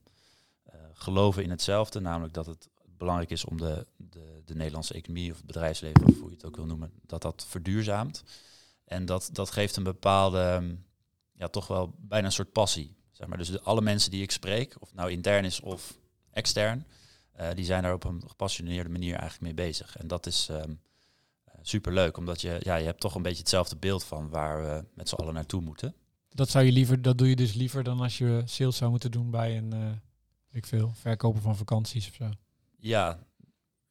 [0.64, 2.00] eh, geloven in hetzelfde.
[2.00, 6.20] Namelijk dat het belangrijk is om de, de, de Nederlandse economie of het bedrijfsleven, of
[6.20, 8.24] hoe je het ook wil noemen, dat dat verduurzaamt.
[8.86, 10.84] En dat, dat geeft een bepaalde, mm,
[11.34, 12.96] ja, toch wel bijna een soort passie.
[13.12, 13.38] Zeg maar.
[13.38, 15.98] Dus de, alle mensen die ik spreek, of nou intern is of
[16.32, 16.86] extern,
[17.32, 19.98] eh, die zijn daar op een gepassioneerde manier eigenlijk mee bezig.
[19.98, 20.74] En dat is ehm
[21.64, 24.86] super leuk, omdat je, ja, je hebt toch een beetje hetzelfde beeld van waar we
[24.94, 25.96] met z'n allen naartoe moeten.
[26.30, 29.12] Dat zou je liever, dat doe je dus liever dan als je sales zou moeten
[29.12, 29.80] doen bij een, eh
[30.50, 32.30] weet ik veel, verkopen van vakanties of zo.
[32.84, 33.20] Ja,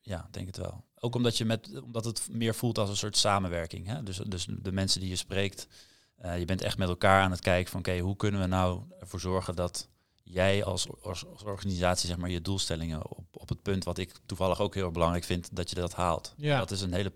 [0.01, 0.85] ja, denk het wel.
[0.95, 3.87] Ook omdat, je met, omdat het meer voelt als een soort samenwerking.
[3.87, 4.03] Hè?
[4.03, 5.69] Dus, dus de mensen die je spreekt,
[6.17, 8.83] eh, je bent echt met elkaar aan het kijken van oké, hoe kunnen we nou
[9.01, 9.89] ervoor zorgen dat
[10.23, 14.13] jij als, als, als organisatie zeg maar, je doelstellingen op, op het punt wat ik
[14.27, 16.35] toevallig ook heel belangrijk vind, dat je dat haalt.
[16.37, 16.59] Ja.
[16.59, 17.13] Dat is een hele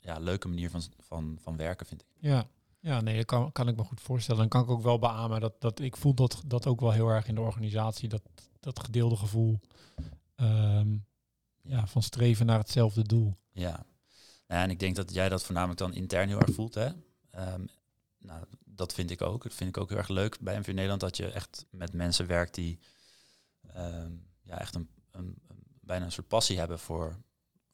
[0.00, 2.08] ja, leuke manier van, van, van werken, vind ik.
[2.18, 2.46] Ja,
[2.78, 4.40] ja nee, dat kan, kan ik me goed voorstellen.
[4.40, 7.08] Dan kan ik ook wel beamen dat, dat ik voel dat, dat ook wel heel
[7.08, 8.22] erg in de organisatie, dat,
[8.60, 9.60] dat gedeelde gevoel
[10.34, 10.96] ehm,
[11.62, 13.36] ja, van streven naar hetzelfde doel.
[13.52, 13.70] Ja.
[14.46, 16.74] Nou ja, en ik denk dat jij dat voornamelijk dan intern heel erg voelt.
[16.74, 16.88] Hè?
[17.30, 17.64] Ehm,
[18.18, 19.42] nou, dat vind ik ook.
[19.42, 22.26] Dat vind ik ook heel erg leuk bij MV Nederland, dat je echt met mensen
[22.26, 22.78] werkt die
[23.72, 27.16] ehm, ja, echt een, een, een- bijna een soort passie hebben voor,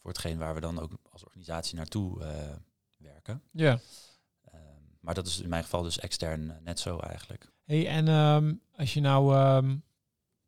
[0.01, 2.57] voor hetgeen waar we dan ook als organisatie naartoe eh,
[2.97, 3.43] werken.
[3.51, 3.81] Ja.
[4.45, 4.61] Ehm,
[5.01, 7.53] maar dat is in mijn geval dus extern eh, net zo eigenlijk.
[7.65, 9.35] Hey, en als je nou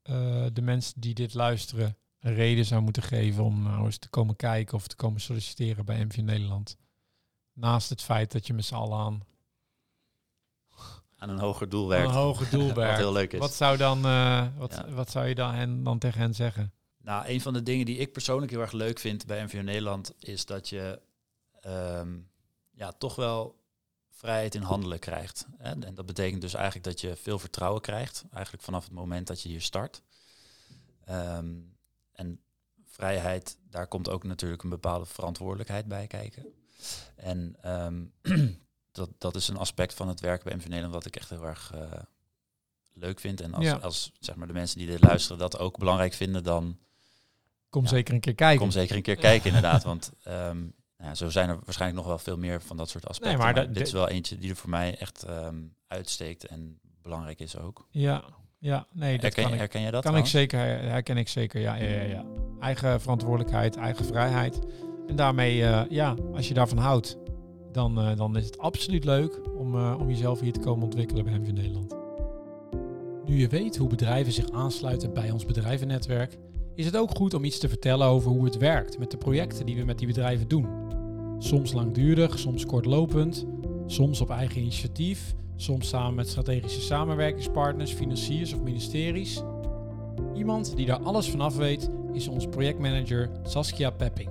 [0.02, 4.08] eh, de mensen die dit luisteren een reden zou moeten geven om nou eens te
[4.08, 6.76] komen kijken of te komen solliciteren bij MV Nederland.
[7.52, 9.22] Naast het feit dat je met z'n allen aan
[11.16, 12.08] Aan een hoger doel aan werkt.
[12.08, 12.98] een hoger doel Wat werkt.
[12.98, 13.38] heel leuk is.
[13.38, 14.90] Wat zou, dan, eh, wat, Ja.
[14.90, 16.72] wat zou je dan, hen, dan tegen hen zeggen?
[17.02, 20.12] Nou, een van de dingen die ik persoonlijk heel erg leuk vind bij MVO Nederland
[20.18, 21.00] is dat je
[21.60, 22.18] ehm,
[22.70, 23.56] ja, toch wel
[24.10, 25.46] vrijheid in handelen krijgt.
[25.58, 25.70] Hè?
[25.84, 29.42] En dat betekent dus eigenlijk dat je veel vertrouwen krijgt, eigenlijk vanaf het moment dat
[29.42, 30.02] je hier start.
[31.04, 31.46] Ehm,
[32.18, 32.40] en
[32.84, 36.46] vrijheid, daar komt ook natuurlijk een bepaalde verantwoordelijkheid bij kijken.
[37.16, 38.04] En ehm,
[38.92, 41.46] dat, dat is een aspect van het werken bij MV Nederland wat ik echt heel
[41.46, 41.92] erg eh,
[42.92, 43.40] leuk vind.
[43.40, 43.74] En als, Ja.
[43.76, 46.78] als zeg maar, de mensen die dit luisteren dat ook belangrijk vinden, dan
[47.70, 47.88] Kom Ja.
[47.88, 48.58] zeker een keer kijken.
[48.58, 49.82] Kom zeker een keer kijken, inderdaad.
[49.84, 50.58] Want ehm,
[50.96, 53.38] nou ja, zo zijn er waarschijnlijk nog wel veel meer van dat soort aspecten.
[53.38, 57.40] maar maar dit is wel eentje die er voor mij echt ehm, uitsteekt en belangrijk
[57.40, 57.86] is ook.
[57.90, 58.24] Ja,
[58.58, 60.02] ja, nee, dat Herken, kan ik, herken jij dat?
[60.02, 61.60] kan ik zeker, her- herken ik zeker.
[61.60, 62.24] Ja, ja, ja, ja.
[62.60, 64.58] Eigen verantwoordelijkheid, eigen vrijheid.
[65.06, 67.16] En daarmee, eh, ja, als je daarvan houdt,
[67.72, 71.24] dan, eh, dan is het absoluut leuk om, eh, om jezelf hier te komen ontwikkelen
[71.24, 71.96] bij MV Nederland.
[73.24, 76.38] Nu je weet hoe bedrijven zich aansluiten bij ons bedrijvennetwerk,
[76.74, 79.66] is het ook goed om iets te vertellen over hoe het werkt met de projecten
[79.66, 80.66] die we met die bedrijven doen.
[81.38, 83.46] Soms langdurig, soms kortlopend,
[83.86, 89.42] soms op eigen initiatief, soms samen met strategische samenwerkingspartners, financiers of ministeries.
[90.34, 94.28] Iemand die daar alles vanaf weet is ons projectmanager Saskia Pepping.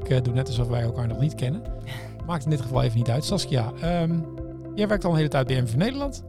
[0.00, 1.62] Ik eh, doe net alsof wij elkaar nog niet kennen.
[2.26, 3.24] Maakt in dit geval even niet uit.
[3.24, 4.18] Saskia, ehm,
[4.74, 6.24] jij werkt al een hele tijd bij MV Nederland.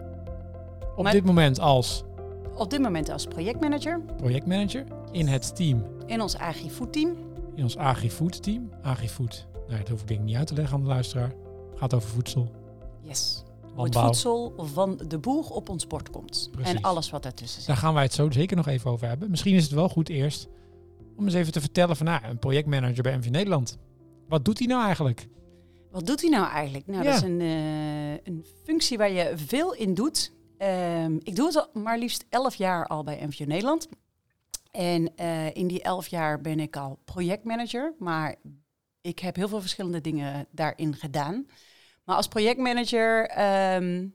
[0.95, 2.03] Op Maar- dit moment als
[2.55, 7.09] Op dit moment als projectmanager projectmanager in het team, in ons agri-food team.
[7.55, 8.69] in ons AgriFood team.
[8.81, 11.31] AgriFood, nou, dat hoef ik denk ik niet uit te leggen aan de luisteraar.
[11.75, 12.51] Gaat over voedsel,
[13.01, 13.43] Yes.
[13.85, 16.49] Het voedsel van de boer op ons bord komt.
[16.51, 16.73] Precies.
[16.73, 17.67] En alles wat daartussen zit.
[17.67, 19.29] Daar gaan wij het zo zeker nog even over hebben.
[19.29, 20.47] Misschien is het wel goed eerst
[21.15, 23.77] om eens even te vertellen van nou, een projectmanager bij MV Nederland.
[24.27, 25.27] Wat doet hij nou eigenlijk?
[25.91, 26.87] Wat doet hij nou eigenlijk?
[26.87, 27.11] Nou, Ja.
[27.11, 30.33] dat is een, eh, een functie waar je veel in doet.
[30.57, 33.87] Ehm, ik doe het al maar liefst 11 jaar al bij MVO Nederland.
[34.71, 37.93] En eh, in die 11 jaar ben ik al projectmanager.
[37.99, 38.35] Maar
[39.01, 41.45] ik heb heel veel verschillende dingen daarin gedaan.
[42.07, 44.07] Maar als projectmanager ehm,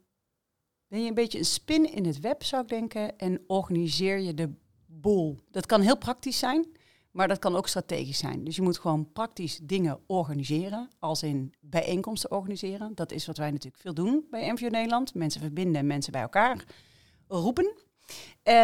[0.89, 3.19] ben je een beetje een spin in het web, zou ik denken.
[3.19, 4.55] En organiseer je de
[4.87, 5.39] boel.
[5.51, 6.67] Dat kan heel praktisch zijn.
[7.11, 8.45] Maar dat kan ook strategisch zijn.
[8.45, 12.95] Dus je moet gewoon praktisch dingen organiseren, als in bijeenkomsten organiseren.
[12.95, 15.15] Dat is wat wij natuurlijk veel doen bij MVO Nederland.
[15.15, 16.65] Mensen verbinden en mensen bij elkaar
[17.29, 17.75] roepen.
[18.43, 18.55] Eh,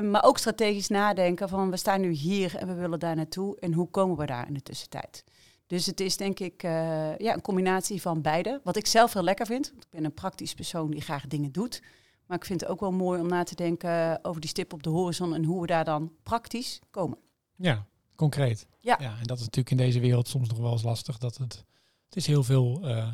[0.00, 3.58] maar ook strategisch nadenken van we staan nu hier en we willen daar naartoe.
[3.58, 5.24] En hoe komen we daar in de tussentijd?
[5.70, 8.60] Dus het is denk ik eh, ja, een combinatie van beide.
[8.64, 9.70] Wat ik zelf heel lekker vind.
[9.70, 11.82] Want ik ben een praktisch persoon die graag dingen doet.
[12.26, 14.82] Maar ik vind het ook wel mooi om na te denken over die stip op
[14.82, 17.18] de horizon en hoe we daar dan praktisch komen.
[17.56, 18.66] Ja, Concreet.
[18.80, 18.96] Ja.
[19.00, 19.18] ja.
[19.18, 21.18] En dat is natuurlijk in deze wereld soms nog wel eens lastig.
[21.18, 21.64] Dat het,
[22.04, 22.80] het is heel veel.
[22.88, 23.10] eh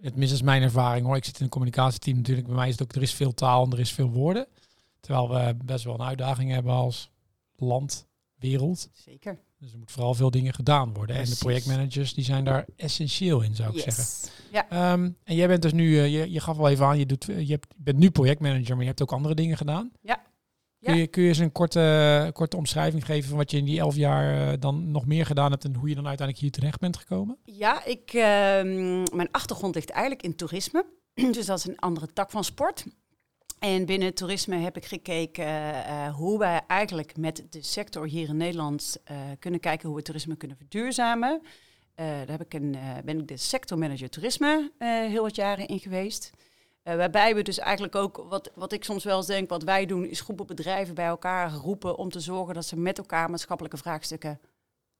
[0.00, 1.16] het mis is mijn ervaring hoor.
[1.16, 2.46] Ik zit in een communicatieteam natuurlijk.
[2.46, 4.46] Bij mij is het ook, er is veel taal en er is veel woorden.
[5.00, 7.10] Terwijl we best wel een uitdaging hebben als
[7.56, 8.06] land,
[8.38, 8.88] wereld.
[8.92, 9.38] Zeker.
[9.66, 11.16] Dus er moet vooral veel dingen gedaan worden.
[11.16, 14.30] En de projectmanagers die zijn daar essentieel in, zou ik zeggen.
[14.52, 14.68] Ja.
[14.68, 17.24] Ehm, en jij bent dus nu, eh, je, je gaf al even aan, je, doet,
[17.24, 19.92] je, hebt, je bent nu projectmanager, maar je hebt ook andere dingen gedaan.
[20.00, 20.22] Ja.
[20.80, 23.78] Kun, je, kun je eens een korte, korte omschrijving geven van wat je in die
[23.78, 26.80] elf jaar eh, dan nog meer gedaan hebt en hoe je dan uiteindelijk hier terecht
[26.80, 27.38] bent gekomen?
[27.44, 30.86] Ja, ik, ehm, mijn achtergrond ligt eigenlijk in toerisme.
[31.32, 32.84] dus dat is een andere tak van sport.
[33.58, 35.46] En binnen toerisme heb ik gekeken
[35.84, 40.02] eh, hoe wij eigenlijk met de sector hier in Nederland eh, kunnen kijken hoe we
[40.02, 41.42] toerisme kunnen verduurzamen.
[41.94, 44.72] Eh, daar heb ik een, ben ik de sectormanager toerisme
[45.08, 46.30] heel wat jaren in geweest.
[46.82, 50.04] Waarbij we dus eigenlijk ook, wat, wat ik soms wel eens denk, wat wij doen,
[50.04, 54.40] is groepen bedrijven bij elkaar roepen om te zorgen dat ze met elkaar maatschappelijke vraagstukken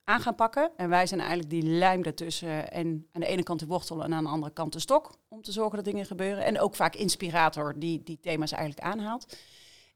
[0.07, 0.71] aan gaan pakken.
[0.77, 4.15] En wij zijn eigenlijk die lijm daartussen en aan de ene kant de wortel en
[4.15, 6.45] aan de andere kant de stok om te zorgen dat dingen gebeuren.
[6.45, 9.37] En ook vaak inspirator die die thema's eigenlijk aanhaalt.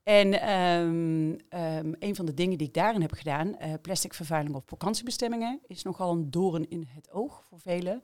[0.03, 4.55] En ehm, ehm, een van de dingen die ik daarin heb gedaan, eh, plastic vervuiling
[4.55, 8.03] op vakantiebestemmingen, is nogal een doorn in het oog voor velen.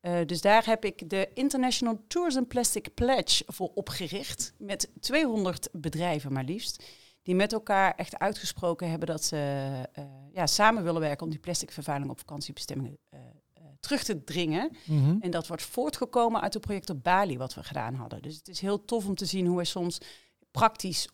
[0.00, 4.54] Eh, dus daar heb ik de International Tourism Plastic Pledge voor opgericht.
[4.58, 6.84] Met 200 bedrijven maar liefst.
[7.22, 9.36] Die met elkaar echt uitgesproken hebben dat ze
[9.92, 13.20] eh, ja, samen willen werken om die plastic vervuiling op vakantiebestemmingen eh,
[13.52, 14.76] eh, terug te dringen.
[15.20, 18.22] En dat wordt voortgekomen uit het project op Bali wat we gedaan hadden.
[18.22, 19.98] Dus het is heel tof om te zien hoe we soms
[20.50, 21.08] praktisch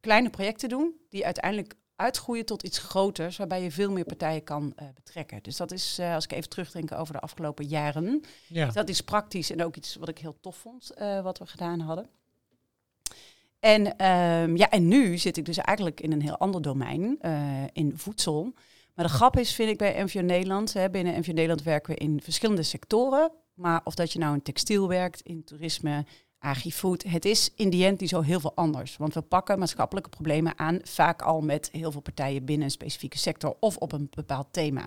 [0.00, 4.74] kleine projecten doen, die uiteindelijk uitgroeien tot iets groters, waarbij je veel meer partijen kan
[4.94, 5.42] betrekken.
[5.42, 8.66] Dus dat is, als ik even terugdenk over de afgelopen jaren, Ja.
[8.66, 10.90] dat is praktisch en ook iets wat ik heel tof vond,
[11.22, 12.08] wat we gedaan hadden.
[13.60, 17.64] En, ehm, ja, en nu zit ik dus eigenlijk in een heel ander domein, eh,
[17.72, 18.52] in voedsel.
[18.94, 22.00] Maar de grap is, vind ik bij MVO Nederland, hè, binnen MVO Nederland werken we
[22.00, 23.32] in verschillende sectoren.
[23.54, 26.04] Maar of dat je nou in textiel werkt, in toerisme,
[26.40, 28.96] agri-food, het is in die end niet zo heel veel anders.
[28.96, 33.18] Want we pakken maatschappelijke problemen aan, vaak al met heel veel partijen binnen een specifieke
[33.18, 34.86] sector of op een bepaald thema.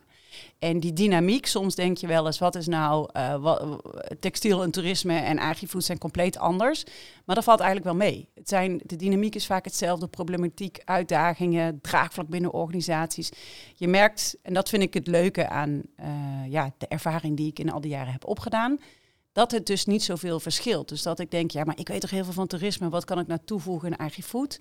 [0.59, 3.73] En die dynamiek, soms denk je wel eens, wat is nou, eh,
[4.19, 6.83] textiel en toerisme en agri-food zijn compleet anders.
[7.25, 8.27] Maar dat valt eigenlijk wel mee.
[8.33, 13.31] Het zijn, de dynamiek is vaak hetzelfde, problematiek, uitdagingen, draagvlak binnen organisaties.
[13.75, 16.07] Je merkt, en dat vind ik het leuke aan eh,
[16.47, 18.79] ja, de ervaring die ik in al die jaren heb opgedaan,
[19.33, 20.89] dat het dus niet zoveel verschilt.
[20.89, 23.19] Dus dat ik denk, ja, maar ik weet toch heel veel van toerisme, wat kan
[23.19, 24.59] ik nou toevoegen in agri-food?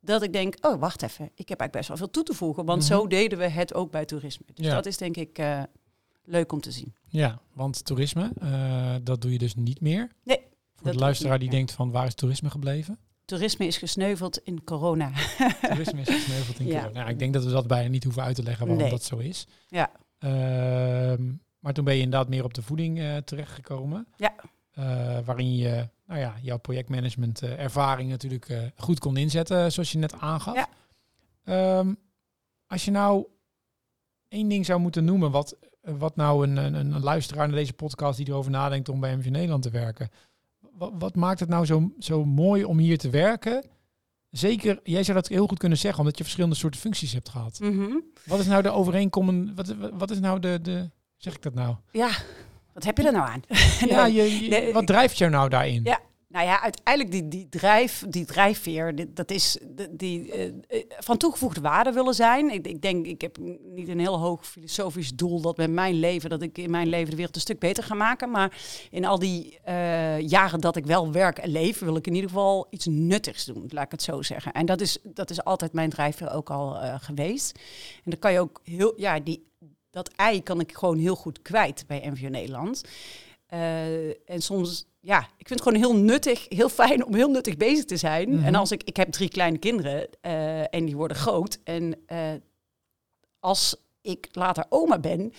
[0.00, 2.64] Dat ik denk, oh, wacht even, ik heb eigenlijk best wel veel toe te voegen,
[2.64, 2.92] want Mhm.
[2.92, 4.44] zo deden we het ook bij toerisme.
[4.54, 4.74] Dus Ja.
[4.74, 5.62] dat is denk ik eh,
[6.24, 6.94] leuk om te zien.
[7.08, 10.10] ja, want toerisme, eh, dat doe je dus niet meer.
[10.24, 10.40] Nee,
[10.74, 12.98] Voor de luisteraar die denkt van waar is toerisme gebleven?
[13.24, 15.10] Toerisme is gesneuveld in corona.
[15.60, 16.80] toerisme is gesneuveld in Ja.
[16.80, 16.98] corona.
[16.98, 18.92] Nou, ik denk dat we dat bijna niet hoeven uit te leggen waarom Nee.
[18.92, 19.46] dat zo is.
[19.68, 19.90] Ja.
[20.18, 21.32] Ehm,
[21.66, 24.06] maar toen ben je inderdaad meer op de voeding eh, terechtgekomen.
[24.16, 24.34] Ja.
[24.72, 29.98] Eh, waarin je nou ja, jouw projectmanagement eh, ervaring natuurlijk goed kon inzetten, zoals je
[29.98, 30.54] net aangaf.
[30.54, 30.68] Ja.
[31.44, 31.94] Ehm,
[32.66, 33.26] als je nou
[34.28, 38.16] één ding zou moeten noemen, wat, wat nou een, een, een luisteraar naar deze podcast
[38.16, 40.10] die erover nadenkt om bij MV Nederland te werken.
[40.72, 43.64] Wat, wat maakt het nou zo, zo mooi om hier te werken?
[44.30, 47.60] Zeker, jij zou dat heel goed kunnen zeggen, omdat je verschillende soorten functies hebt gehad.
[47.60, 47.92] Mhm.
[48.26, 49.54] Wat is nou de overeenkomen?
[49.54, 50.90] Wat, wat is nou de, de.
[51.16, 51.74] Zeg ik dat nou?
[51.92, 52.10] Ja,
[52.74, 53.42] wat heb je er nou aan?
[53.88, 54.12] Ja, Nee.
[54.14, 55.80] je, je- Nee, wat drijft jou nou daarin?
[55.84, 56.00] Ja.
[56.28, 60.52] Nou ja, uiteindelijk die, die, drijf, die drijfveer, dat is de- die eh, eh,
[60.98, 62.50] van toegevoegde waarde willen zijn.
[62.52, 63.36] Ik, ik denk, ik heb
[63.74, 67.10] niet een heel hoog filosofisch doel dat met mijn leven, dat ik in mijn leven
[67.10, 68.30] de wereld een stuk beter ga maken.
[68.30, 68.58] Maar
[68.90, 72.30] in al die eh, jaren dat ik wel werk en leef, wil ik in ieder
[72.30, 74.52] geval iets nuttigs doen, laat ik het zo zeggen.
[74.52, 77.58] En dat is, dat is altijd mijn drijfveer ook al geweest.
[78.04, 79.46] En dan kan je ook heel, ja, die,
[79.96, 82.84] dat ei kan ik gewoon heel goed kwijt bij MVO Nederland.
[83.46, 87.56] Eh, en soms, ja, ik vind het gewoon heel nuttig, heel fijn om heel nuttig
[87.56, 88.28] bezig te zijn.
[88.28, 88.44] Mhm.
[88.44, 91.58] En als ik, ik heb drie kleine kinderen eh, en die worden groot.
[91.64, 92.32] En eh,
[93.40, 95.32] als ik later oma ben,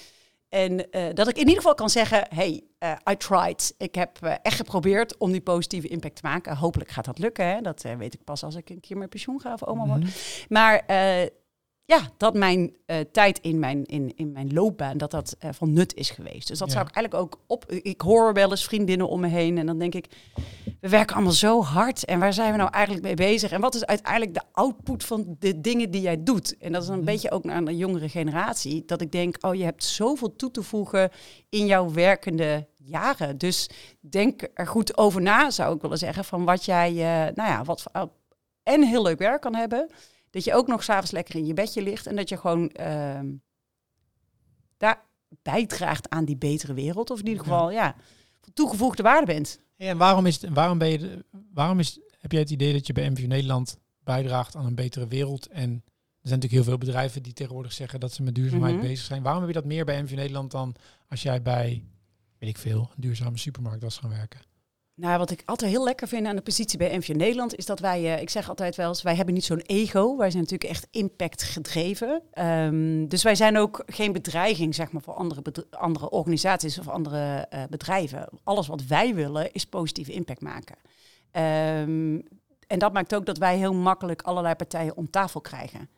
[0.50, 0.78] en
[1.14, 2.64] dat ik in ieder geval kan zeggen, hey,
[3.12, 3.74] I tried.
[3.78, 6.58] Ik heb echt geprobeerd om die positieve impact te maken.
[6.58, 7.46] Hopelijk gaat dat lukken.
[7.46, 7.62] Hè?
[7.62, 10.00] Dat weet ik pas als ik een keer met pensioen ga of oma word.
[10.00, 10.10] Mhm.
[10.50, 10.86] Maar
[11.90, 15.74] ja, dat mijn eh, tijd in mijn, in, in mijn loopbaan, dat dat eh, van
[15.74, 16.48] nut is geweest.
[16.48, 16.74] Dus dat Ja.
[16.74, 17.72] zou ik eigenlijk ook op...
[17.72, 20.06] Ik hoor wel eens vriendinnen om me heen en dan denk ik...
[20.82, 23.52] We werken allemaal zo hard en waar zijn we nou eigenlijk mee bezig?
[23.52, 26.58] En wat is uiteindelijk de output van de dingen die jij doet?
[26.58, 27.06] En dat is een Mhm.
[27.06, 28.84] beetje ook naar de jongere generatie.
[28.86, 31.10] Dat ik denk, oh, je hebt zoveel toe te voegen
[31.50, 33.38] in jouw werkende jaren.
[33.38, 33.70] Dus
[34.00, 37.64] denk er goed over na, zou ik willen zeggen, van wat jij, eh, nou ja,
[37.64, 37.84] wat
[38.64, 39.90] en heel leuk werk kan hebben.
[40.38, 43.34] Dat je ook nog s'avonds lekker in je bedje ligt en dat je gewoon ehm,
[44.78, 45.06] daar
[45.42, 47.10] bijdraagt aan die betere wereld.
[47.10, 47.96] Of in ieder geval, ja,
[48.54, 49.60] toegevoegde waarde bent.
[49.76, 52.88] Hey, en waarom, is, het- waarom, ben je, waarom is, heb jij het idee dat
[52.88, 55.48] je bij MVO Nederland bijdraagt aan een betere wereld?
[55.48, 58.86] En er zijn natuurlijk heel veel bedrijven die tegenwoordig zeggen dat ze met duurzaamheid Mhm.
[58.86, 59.24] bezig zijn.
[59.24, 60.76] Waarom heb je dat meer bij MVO Nederland dan
[61.10, 61.84] als jij bij,
[62.38, 64.40] weet ik veel, een duurzame supermarkt was gaan werken?
[65.00, 67.80] Nou, wat ik altijd heel lekker vind aan de positie bij MVO Nederland is dat
[67.80, 70.18] wij, eh, ik zeg altijd wel eens, wij hebben niet zo'n ego.
[70.18, 72.22] Wij zijn natuurlijk echt impact gedreven.
[72.32, 77.46] Ehm, dus wij zijn ook geen bedreiging, zeg maar, voor andere, andere organisaties of andere
[77.50, 78.30] eh, bedrijven.
[78.44, 80.76] Alles wat wij willen is positieve impact maken.
[81.32, 82.20] Ehm,
[82.68, 85.90] en dat maakt ook dat wij heel makkelijk allerlei partijen om tafel krijgen.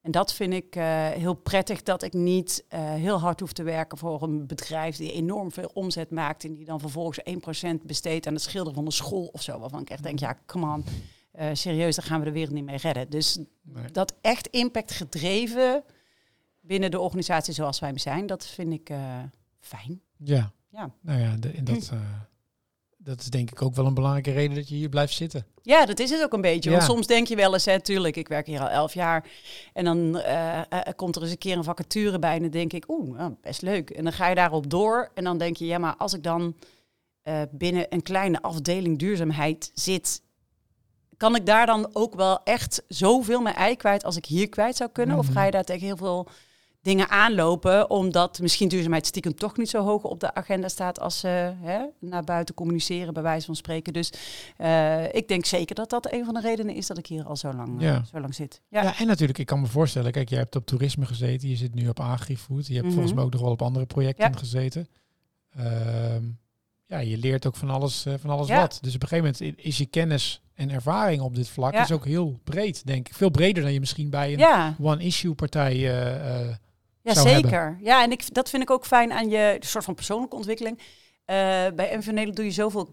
[0.00, 3.62] En dat vind ik eh, heel prettig, dat ik niet eh, heel hard hoef te
[3.62, 7.20] werken voor een bedrijf die enorm veel omzet maakt en die dan vervolgens
[7.80, 9.58] 1% besteedt aan het schilderen van een school of zo.
[9.58, 10.84] Waarvan ik echt denk, ja, come on,
[11.32, 13.10] eh, serieus, daar gaan we de wereld niet mee redden.
[13.10, 13.90] Dus Nee.
[13.92, 15.84] dat echt impact gedreven
[16.60, 18.90] binnen de organisatie zoals wij zijn, dat vind ik
[19.60, 20.00] fijn.
[20.16, 20.52] Ja.
[20.70, 20.90] Ja.
[21.00, 21.92] Nou ja, de, en dat,
[23.08, 25.46] dat is denk ik ook wel een belangrijke reden dat je hier blijft zitten.
[25.62, 26.70] Ja, dat is het ook een beetje.
[26.70, 29.28] Want soms denk je wel eens, hè, tuurlijk, ik werk hier al elf jaar.
[29.72, 30.64] En dan eh, eh,
[30.96, 33.62] komt er eens een keer een vacature bij en dan denk ik, oeh, nou, best
[33.62, 33.90] leuk.
[33.90, 36.56] En dan ga je daarop door en dan denk je, ja, maar als ik dan
[37.22, 40.22] eh, binnen een kleine afdeling duurzaamheid zit,
[41.16, 44.76] kan ik daar dan ook wel echt zoveel mijn ei kwijt als ik hier kwijt
[44.76, 45.18] zou kunnen?
[45.18, 45.34] Of Mhm.
[45.34, 46.28] ga je daar tegen heel veel
[46.88, 51.18] dingen aanlopen, omdat misschien duurzaamheid stiekem toch niet zo hoog op de agenda staat als
[51.18, 53.92] ze hè, naar buiten communiceren, bij wijze van spreken.
[53.92, 54.12] Dus
[54.56, 57.36] eh, ik denk zeker dat dat een van de redenen is dat ik hier al
[57.36, 58.60] zo lang, eh, zo lang zit.
[58.68, 58.82] Ja.
[58.82, 61.74] Ja, en natuurlijk, ik kan me voorstellen, kijk, jij hebt op toerisme gezeten, je zit
[61.74, 62.92] nu op agrifood, je hebt Mhm.
[62.94, 64.38] volgens mij ook nog wel op andere projecten Ja.
[64.38, 64.88] gezeten.
[65.56, 66.22] Ehm,
[66.86, 68.78] ja, je leert ook van alles, eh, van alles wat.
[68.80, 72.04] Dus op een gegeven moment is je kennis en ervaring op dit vlak is ook
[72.04, 73.14] heel breed, denk ik.
[73.14, 75.74] Veel breder dan je misschien bij een one-issue partij
[77.08, 77.78] Ja, zou zeker.
[77.80, 80.78] Ja, en ik, dat vind ik ook fijn aan je soort van persoonlijke ontwikkeling.
[81.24, 81.36] Eh,
[81.74, 82.88] bij MV Nederland doe je zoveel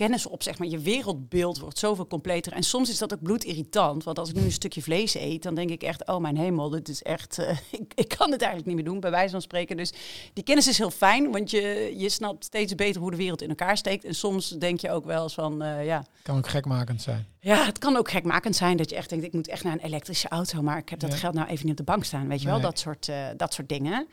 [0.00, 0.68] kennis op, zeg maar.
[0.68, 2.52] Je wereldbeeld wordt zoveel completer.
[2.52, 4.04] En soms is dat ook bloedirritant.
[4.04, 6.06] Want als ik nu een stukje vlees eet, dan denk ik echt...
[6.06, 7.38] oh mijn hemel, dit is echt...
[7.38, 9.76] eh, ik, ik kan het eigenlijk niet meer doen, bij wijze van spreken.
[9.76, 9.92] Dus
[10.32, 13.48] die kennis is heel fijn, want je, je snapt steeds beter hoe de wereld in
[13.48, 14.04] elkaar steekt.
[14.04, 16.04] En soms denk je ook wel eens van, eh, ja...
[16.22, 17.26] kan ook gekmakend zijn.
[17.40, 19.78] Ja, het kan ook gekmakend zijn dat je echt denkt, ik moet echt naar een
[19.84, 21.16] elektrische auto, maar ik heb dat Ja.
[21.16, 22.64] geld nou even niet op de bank staan, weet je wel, Nee.
[22.64, 24.08] dat soort, eh, dat soort dingen.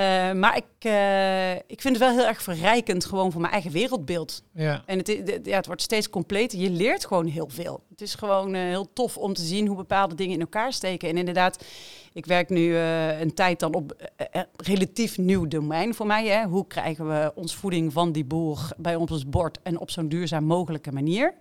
[0.00, 3.70] Eh, maar ik, eh, ik vind het wel heel erg verrijkend gewoon voor mijn eigen
[3.70, 4.42] wereldbeeld.
[4.54, 6.58] Ja, En het, ja, het wordt steeds completer.
[6.58, 7.82] Je leert gewoon heel veel.
[7.90, 11.08] Het is gewoon eh, heel tof om te zien hoe bepaalde dingen in elkaar steken.
[11.08, 11.64] En inderdaad,
[12.12, 14.10] ik werk nu een tijd dan op
[14.56, 16.26] relatief nieuw domein voor mij.
[16.26, 16.44] Hè.
[16.44, 20.44] Hoe krijgen we ons voeding van die boer bij ons bord en op zo'n duurzaam
[20.44, 21.34] mogelijke manier?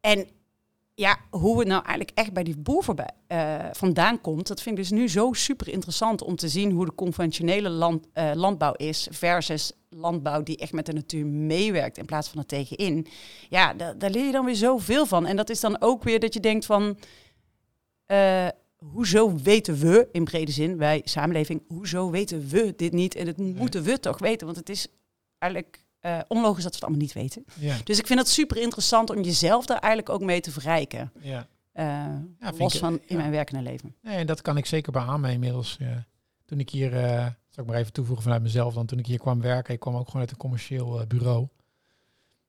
[0.00, 0.28] En
[1.00, 4.78] ja, hoe het nou eigenlijk echt bij die boer voorbij, eh, vandaan komt, dat vind
[4.78, 8.72] ik dus nu zo super interessant om te zien hoe de conventionele land, eh, landbouw
[8.72, 13.06] is versus landbouw die echt met de natuur meewerkt in plaats van er tegenin.
[13.48, 15.26] Ja, da- daar leer je dan weer zoveel van.
[15.26, 16.98] En dat is dan ook weer dat je denkt van,
[18.06, 23.14] eh, hoezo weten we, in brede zin, wij samenleving, hoezo weten we dit niet?
[23.14, 24.86] En dat moeten we toch weten, want het is
[25.38, 27.44] eigenlijk eh, onlogisch dat we het allemaal niet weten.
[27.58, 31.12] ja, Dus ik vind het super interessant om jezelf daar eigenlijk ook mee te verrijken.
[31.20, 31.46] ja.
[31.72, 32.06] Eh,
[32.40, 33.16] vind los ik- van in ja.
[33.16, 33.94] mijn werkende leven.
[34.02, 35.78] Nee, en dat kan ik zeker beamen inmiddels.
[36.44, 39.18] toen ik hier, eh zal ik maar even toevoegen vanuit mezelf, dan toen ik hier
[39.18, 41.48] kwam werken, ik kwam ook gewoon uit een commercieel bureau,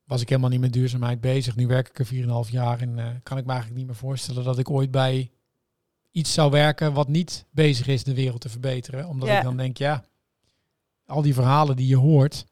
[0.04, 1.56] was ik helemaal niet met duurzaamheid bezig.
[1.56, 4.58] Nu werk ik er 4,5 jaar en kan ik me eigenlijk niet meer voorstellen dat
[4.60, 5.32] ik ooit bij
[6.12, 9.08] iets zou werken wat niet bezig is de wereld te verbeteren.
[9.08, 9.38] Omdat Ja.
[9.38, 10.04] ik dan denk, ja,
[11.06, 12.46] al die verhalen die je hoort,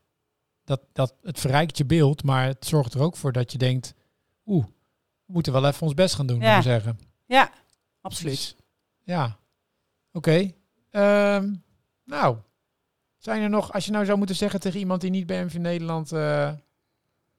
[0.69, 3.93] dat, dat, het verrijkt je beeld, maar het zorgt er ook voor dat je denkt,
[4.45, 4.65] oeh,
[5.25, 6.55] we moeten wel even ons best gaan doen, Ja.
[6.55, 6.99] moet zeggen.
[7.25, 7.51] Ja,
[8.01, 8.31] absoluut.
[8.35, 8.55] Dus,
[9.03, 9.37] ja,
[10.13, 10.51] oké.
[10.89, 11.53] Ehm,
[12.03, 12.37] nou,
[13.17, 15.53] zijn er nog, als je nou zou moeten zeggen tegen iemand die niet bij MV
[15.55, 16.51] Nederland, eh,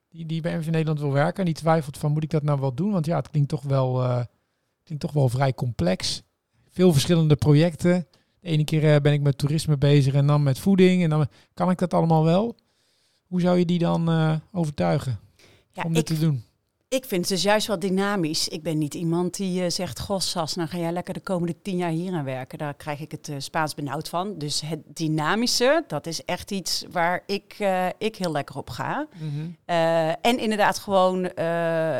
[0.09, 2.59] die, die bij MV Nederland wil werken en die twijfelt van moet ik dat nou
[2.59, 2.91] wel doen?
[2.91, 4.23] Want ja, het klinkt toch wel, eh,
[4.83, 6.23] klinkt toch wel vrij complex.
[6.69, 8.07] Veel verschillende projecten.
[8.39, 11.27] De ene keer eh, ben ik met toerisme bezig en dan met voeding en dan
[11.53, 12.55] kan ik dat allemaal wel.
[13.31, 15.19] Hoe zou je die dan eh, overtuigen
[15.71, 16.43] Ja, om dit ik, te doen?
[16.87, 18.47] ik vind het dus juist wel dynamisch.
[18.47, 21.61] Ik ben niet iemand die eh, zegt, goh Sas, nou ga jij lekker de komende
[21.61, 22.57] tien jaar hier aan werken.
[22.57, 24.37] Daar krijg ik het eh, Spaans benauwd van.
[24.37, 27.55] Dus het dynamische, dat is echt iets waar ik,
[27.97, 29.07] ik heel lekker op ga.
[29.65, 31.25] Eh, en inderdaad gewoon,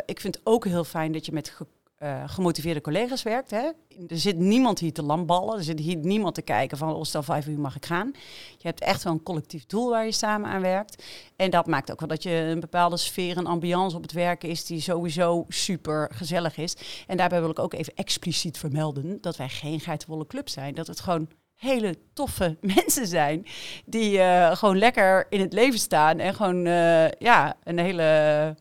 [0.06, 1.58] ik vind het ook heel fijn dat je met
[2.02, 3.52] eh, gemotiveerde collega's werkt.
[3.52, 3.70] Hè?
[4.08, 5.58] Er zit niemand hier te lamballen.
[5.58, 8.12] Er zit hier niemand te kijken van, oh, stel vijf uur mag ik gaan.
[8.58, 11.04] Je hebt echt wel een collectief doel waar je samen aan werkt.
[11.36, 14.50] En dat maakt ook wel dat je een bepaalde sfeer en ambiance op het werken
[14.50, 16.76] is die sowieso super gezellig is.
[17.08, 20.76] En daarbij wil ik ook even expliciet vermelden dat wij geen geitenwolle club zijn.
[20.76, 23.46] Dat het gewoon hele toffe mensen zijn
[23.86, 28.56] die uh, gewoon lekker in het leven staan en gewoon uh, ja, een hele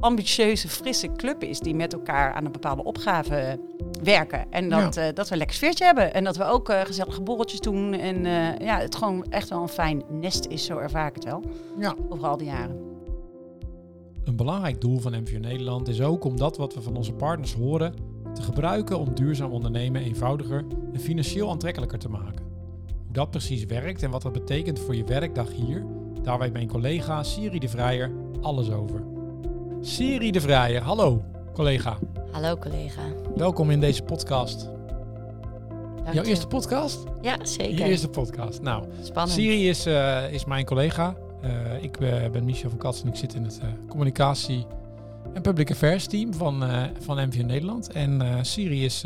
[0.00, 3.60] ambitieuze, frisse club is die met elkaar aan een bepaalde opgave
[4.02, 4.46] werken.
[4.50, 5.08] En dat, ja.
[5.08, 6.14] uh, dat we een lekker sfeertje hebben.
[6.14, 7.92] En dat we ook uh, gezellige borreltjes doen.
[7.92, 11.24] En uh, ja, het gewoon echt wel een fijn nest is, zo ervaar ik het
[11.24, 11.42] wel.
[11.78, 11.94] Ja.
[12.08, 12.86] Over al die jaren.
[14.24, 17.54] Een belangrijk doel van MVO Nederland is ook om dat wat we van onze partners
[17.54, 17.94] horen
[18.34, 22.44] te gebruiken om duurzaam ondernemen eenvoudiger en financieel aantrekkelijker te maken.
[23.04, 25.84] Hoe dat precies werkt en wat dat betekent voor je werkdag hier,
[26.22, 29.17] daar weet mijn collega Siri de Vrijer alles over.
[29.80, 31.24] Siri de Vrijer, hallo
[31.54, 31.98] collega.
[32.32, 33.02] Hallo collega.
[33.36, 34.64] Welkom in deze podcast.
[36.04, 37.04] Dank Jouw eerste podcast?
[37.20, 37.78] Ja, zeker.
[37.78, 38.62] Je eerste podcast.
[38.62, 39.38] Nou, Spannend.
[39.38, 41.16] Siri is, uh, is mijn collega.
[41.44, 44.66] Uh, ik uh, ben Michel van Kats en ik zit in het communicatie
[45.34, 46.64] en public affairs team van,
[47.00, 47.92] van MVO Nederland.
[47.92, 49.04] En Siri is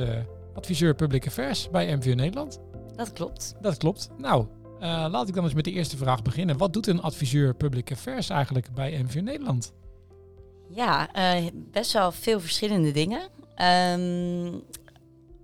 [0.54, 2.60] adviseur public affairs bij MVO Nederland.
[2.96, 3.54] Dat klopt.
[3.60, 4.10] Dat klopt.
[4.18, 4.46] Nou,
[4.80, 6.56] laat ik dan eens met de eerste vraag beginnen.
[6.56, 9.72] Wat doet een adviseur public affairs eigenlijk bij MVO Nederland?
[10.74, 11.10] Ja,
[11.54, 13.20] best wel veel verschillende dingen.
[13.62, 14.62] Um,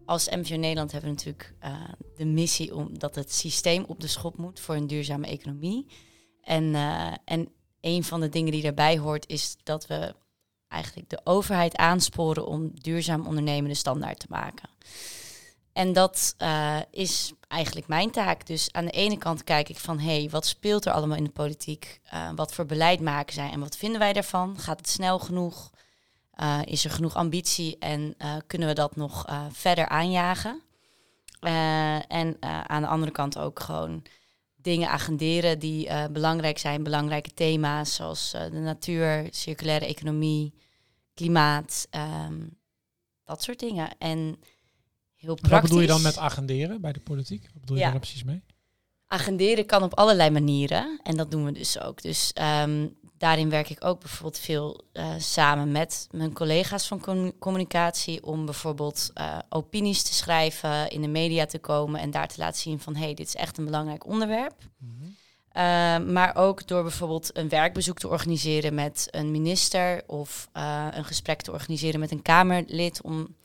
[0.04, 1.82] als MVO Nederland hebben we natuurlijk uh,
[2.16, 5.86] de missie om dat het systeem op de schop moet voor een duurzame economie.
[6.42, 7.48] En, uh, en
[7.80, 10.14] een van de dingen die daarbij hoort is dat we
[10.68, 14.68] eigenlijk de overheid aansporen om duurzaam ondernemen de standaard te maken.
[15.78, 18.46] En dat uh, is eigenlijk mijn taak.
[18.46, 21.24] Dus aan de ene kant kijk ik van, hé, hey, wat speelt er allemaal in
[21.24, 22.00] de politiek?
[22.34, 24.58] wat voor beleid maken zij en wat vinden wij daarvan?
[24.58, 25.70] Gaat het snel genoeg?
[26.40, 28.16] Uh, is er genoeg ambitie en
[28.46, 30.62] kunnen we dat nog verder aanjagen?
[32.08, 34.02] en aan de andere kant ook gewoon
[34.56, 40.54] dingen agenderen die belangrijk zijn, belangrijke thema's zoals de natuur, circulaire economie,
[41.14, 41.88] klimaat,
[42.26, 42.58] um,
[43.24, 43.98] dat soort dingen.
[43.98, 44.38] En
[45.18, 45.50] heel praktisch.
[45.50, 47.42] Wat bedoel je dan met agenderen bij de politiek?
[47.52, 47.90] Wat bedoel je Ja.
[47.90, 48.42] daar precies mee?
[49.06, 52.02] Agenderen kan op allerlei manieren en dat doen we dus ook.
[52.02, 57.38] Dus um, daarin werk ik ook bijvoorbeeld veel uh, samen met mijn collega's van com
[57.38, 62.38] communicatie om bijvoorbeeld uh, opinies te schrijven, in de media te komen en daar te
[62.38, 64.54] laten zien van hé, hey, dit is echt een belangrijk onderwerp.
[64.78, 65.06] Mm -hmm.
[65.08, 71.04] uh, maar ook door bijvoorbeeld een werkbezoek te organiseren met een minister of uh, een
[71.04, 73.36] gesprek te organiseren met een Kamerlid om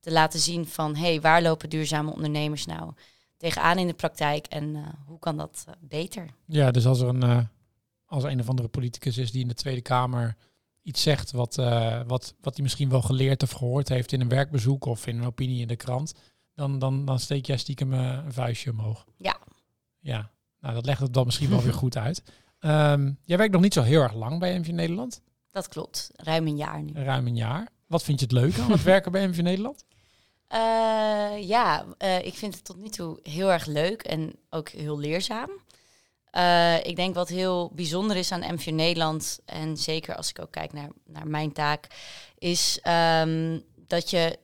[0.00, 2.92] te laten zien van hé, hey, waar lopen duurzame ondernemers nou
[3.36, 6.26] tegenaan in de praktijk en uh, hoe kan dat beter?
[6.46, 7.40] Ja, dus als er een, uh,
[8.06, 10.36] als een of andere politicus is die in de Tweede Kamer
[10.82, 11.54] iets zegt wat,
[12.06, 15.26] wat, wat hij misschien wel geleerd of gehoord heeft in een werkbezoek of in een
[15.26, 16.14] opinie in de krant,
[16.54, 19.04] dan, dan, dan steek jij stiekem een vuistje omhoog.
[19.16, 19.38] Ja.
[19.98, 20.30] Ja,
[20.60, 22.22] nou dat legt het dan misschien wel weer goed uit.
[22.60, 25.22] Um, jij werkt nog niet zo heel erg lang bij MV Nederland.
[25.50, 26.92] Dat klopt, ruim een jaar nu.
[26.92, 27.68] Ruim een jaar.
[27.86, 29.84] Wat vind je het leuk aan het werken bij MV Nederland?
[30.52, 34.98] Uh, ja, uh, ik vind het tot nu toe heel erg leuk en ook heel
[34.98, 35.50] leerzaam.
[36.32, 40.50] Uh, ik denk wat heel bijzonder is aan MVO Nederland, en zeker als ik ook
[40.50, 41.86] kijk naar, naar mijn taak,
[42.38, 42.80] is
[43.20, 44.38] um, dat je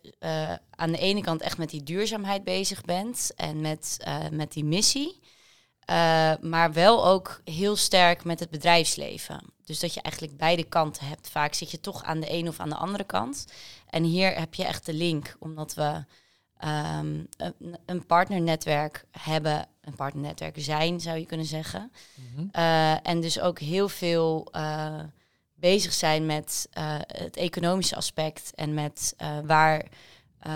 [0.71, 5.21] aan de ene kant echt met die duurzaamheid bezig bent en met, met die missie.
[6.41, 9.41] maar wel ook heel sterk met het bedrijfsleven.
[9.65, 11.29] Dus dat je eigenlijk beide kanten hebt.
[11.29, 13.47] Vaak zit je toch aan de ene of aan de andere kant.
[13.87, 16.05] En hier heb je echt de link, omdat we
[16.65, 21.93] um, een, een, partnernetwerk hebben, een partnernetwerk zijn, zou je kunnen zeggen.
[22.15, 22.49] Mm -hmm.
[22.53, 25.01] uh, en dus ook heel veel uh,
[25.55, 29.15] bezig zijn met uh, het economische aspect en met
[29.45, 29.89] waar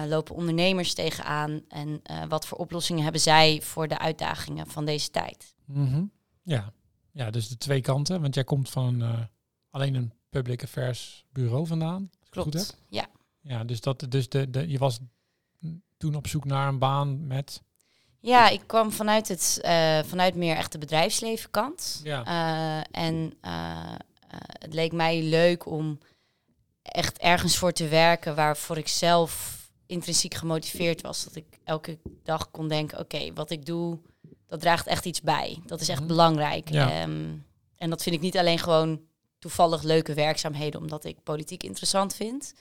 [0.07, 5.55] lopen ondernemers tegenaan en wat voor oplossingen hebben zij voor de uitdagingen van deze tijd.
[5.65, 6.11] Mm -hmm.
[6.43, 6.73] Ja.
[7.13, 9.29] ja, dus de twee kanten, want jij komt van
[9.71, 12.11] alleen een public affairs bureau vandaan.
[12.29, 13.07] Klopt, goed ja.
[13.51, 14.99] Ja, dus, dat, dus de, de, je was
[15.97, 17.63] toen op zoek naar een baan met...
[18.21, 22.01] Ja, ik kwam vanuit, het, uh, vanuit meer echt de bedrijfsleven kant.
[22.03, 22.27] Ja.
[22.27, 23.95] Uh, en uh,
[24.59, 25.99] het leek mij leuk om
[26.83, 31.25] echt ergens voor te werken waarvoor ik zelf intrinsiek gemotiveerd was.
[31.25, 33.99] Dat ik elke dag kon denken, oké, okay, wat ik doe,
[34.47, 35.59] dat draagt echt iets bij.
[35.67, 36.09] Dat is echt Mhm.
[36.09, 36.71] belangrijk.
[36.71, 37.03] Ja.
[37.03, 37.47] Um,
[37.77, 39.01] en dat vind ik niet alleen gewoon
[39.39, 42.55] toevallig leuke werkzaamheden, omdat ik politiek interessant vind.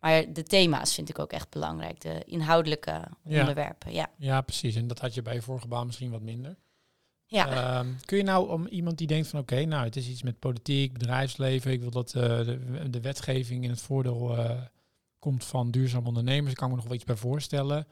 [0.00, 2.00] Maar de thema's vind ik ook echt belangrijk.
[2.00, 2.90] De inhoudelijke
[3.22, 3.40] Ja.
[3.40, 3.92] onderwerpen.
[3.92, 4.10] Ja.
[4.16, 4.74] Ja, precies.
[4.76, 6.56] En dat had je bij je vorige baan misschien wat minder.
[7.26, 7.48] Ja.
[7.78, 10.38] Ehm, kun je nou om iemand die denkt van oké, nou het is iets met
[10.38, 14.60] politiek, bedrijfsleven, ik wil dat eh, de, de wetgeving in het voordeel eh,
[15.18, 16.46] komt van duurzaam ondernemers.
[16.46, 17.86] Daar kan ik me nog wel iets bij voorstellen.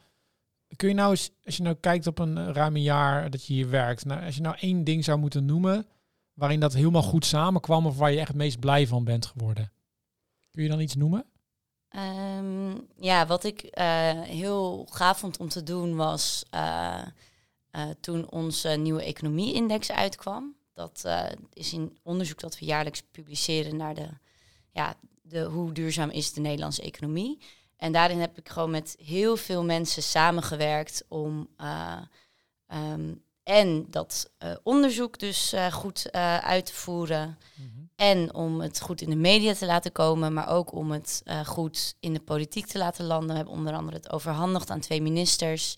[0.76, 3.46] Kun je nou eens, als je nou kijkt op een uh, ruim een jaar dat
[3.46, 5.86] je hier werkt, nou, als je nou één ding zou moeten noemen
[6.32, 9.72] waarin dat helemaal goed samenkwam of waar je echt het meest blij van bent geworden.
[10.50, 11.24] Kun je dan iets noemen?
[11.94, 17.02] Ehm, ja, wat ik uh, heel gaaf vond om te doen was uh,
[18.00, 20.54] toen onze nieuwe economie-index uitkwam.
[20.72, 21.04] Dat
[21.52, 24.08] is een onderzoek dat we jaarlijks publiceren naar de,
[24.70, 27.38] ja, de, hoe duurzaam is de Nederlandse economie.
[27.76, 31.48] En daarin heb ik gewoon met heel veel mensen samengewerkt om
[32.68, 34.30] um, en dat
[34.62, 37.38] onderzoek dus goed uit te voeren.
[37.54, 37.83] -hmm.
[37.96, 41.96] En om het goed in de media te laten komen, maar ook om het goed
[42.00, 43.28] in de politiek te laten landen.
[43.28, 45.76] We hebben onder andere het overhandigd aan twee ministers.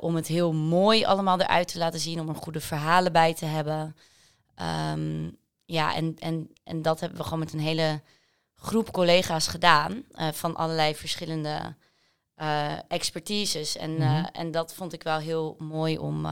[0.00, 3.44] om het heel mooi allemaal eruit te laten zien, om er goede verhalen bij te
[3.44, 3.96] hebben.
[4.92, 8.02] Um, ja, en, en, en dat hebben we gewoon met een hele
[8.54, 10.02] groep collega's gedaan.
[10.32, 11.76] van allerlei verschillende
[12.88, 13.76] expertises.
[13.76, 14.24] En, mm -hmm.
[14.24, 16.26] en dat vond ik wel heel mooi om,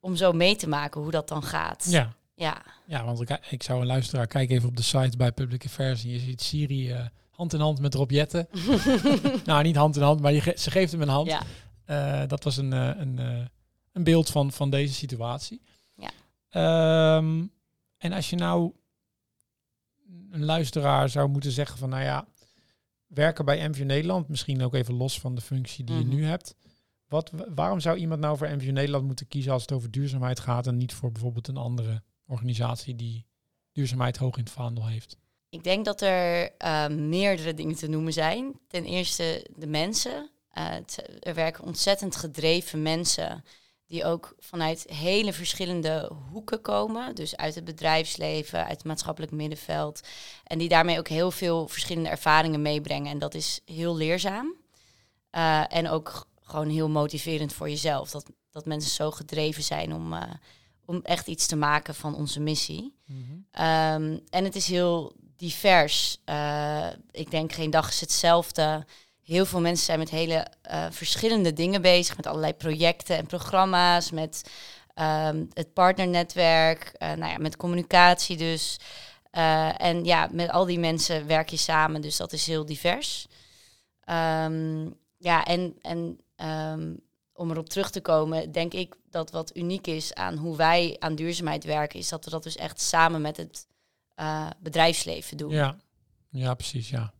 [0.00, 1.86] om zo mee te maken hoe dat dan gaat.
[1.88, 2.14] Ja.
[2.36, 5.64] Ja, ja want ik, ik zou een luisteraar, kijk even op de site bij Public
[5.64, 8.48] Affairs en je ziet Siri uh, hand in hand met Rob Jetten.
[9.44, 11.36] nou, niet hand in hand, maar je ge ze geeft hem een hand.
[11.86, 12.26] Ja.
[12.26, 13.18] dat was een, een,
[13.92, 15.62] een beeld van, van deze situatie.
[15.94, 17.16] Ja.
[17.16, 17.52] Um,
[17.98, 18.72] en als je nou
[20.30, 22.26] een luisteraar zou moeten zeggen van, nou ja,
[23.06, 26.10] werken bij MVO Nederland, misschien ook even los van de functie die mm -hmm.
[26.10, 26.54] je nu hebt.
[27.08, 30.66] Wat, waarom zou iemand nou voor MVO Nederland moeten kiezen als het over duurzaamheid gaat
[30.66, 33.26] en niet voor bijvoorbeeld een andere organisatie die
[33.72, 35.16] duurzaamheid hoog in het vaandel heeft?
[35.48, 38.58] Ik denk dat er uh, meerdere dingen te noemen zijn.
[38.68, 40.30] Ten eerste de mensen.
[40.58, 40.74] Uh,
[41.20, 43.44] er werken ontzettend gedreven mensen
[43.86, 47.14] die ook vanuit hele verschillende hoeken komen.
[47.14, 50.00] Dus uit het bedrijfsleven, uit het maatschappelijk middenveld.
[50.44, 53.10] En die daarmee ook heel veel verschillende ervaringen meebrengen.
[53.12, 54.54] En dat is heel leerzaam.
[55.32, 58.10] Uh, en ook gewoon heel motiverend voor jezelf.
[58.10, 60.14] Dat, dat mensen zo gedreven zijn om,
[60.86, 62.94] om echt iets te maken van onze missie.
[63.06, 63.64] Mm -hmm.
[63.66, 66.18] um, en het is heel divers.
[66.26, 68.86] Uh, ik denk geen dag is hetzelfde.
[69.22, 74.10] Heel veel mensen zijn met hele uh, verschillende dingen bezig, met allerlei projecten en programma's,
[74.10, 74.50] met
[74.94, 78.78] um, het partnernetwerk, uh, nou ja, met communicatie dus.
[79.76, 83.26] En ja, met al die mensen werk je samen, dus dat is heel divers.
[84.10, 86.20] Um, ja, en, en
[87.36, 91.14] om erop terug te komen, denk ik dat wat uniek is aan hoe wij aan
[91.14, 93.66] duurzaamheid werken, is dat we dat dus echt samen met het
[94.58, 95.50] bedrijfsleef doen.
[95.50, 95.76] Ja.
[96.30, 97.14] ja, precies, ja.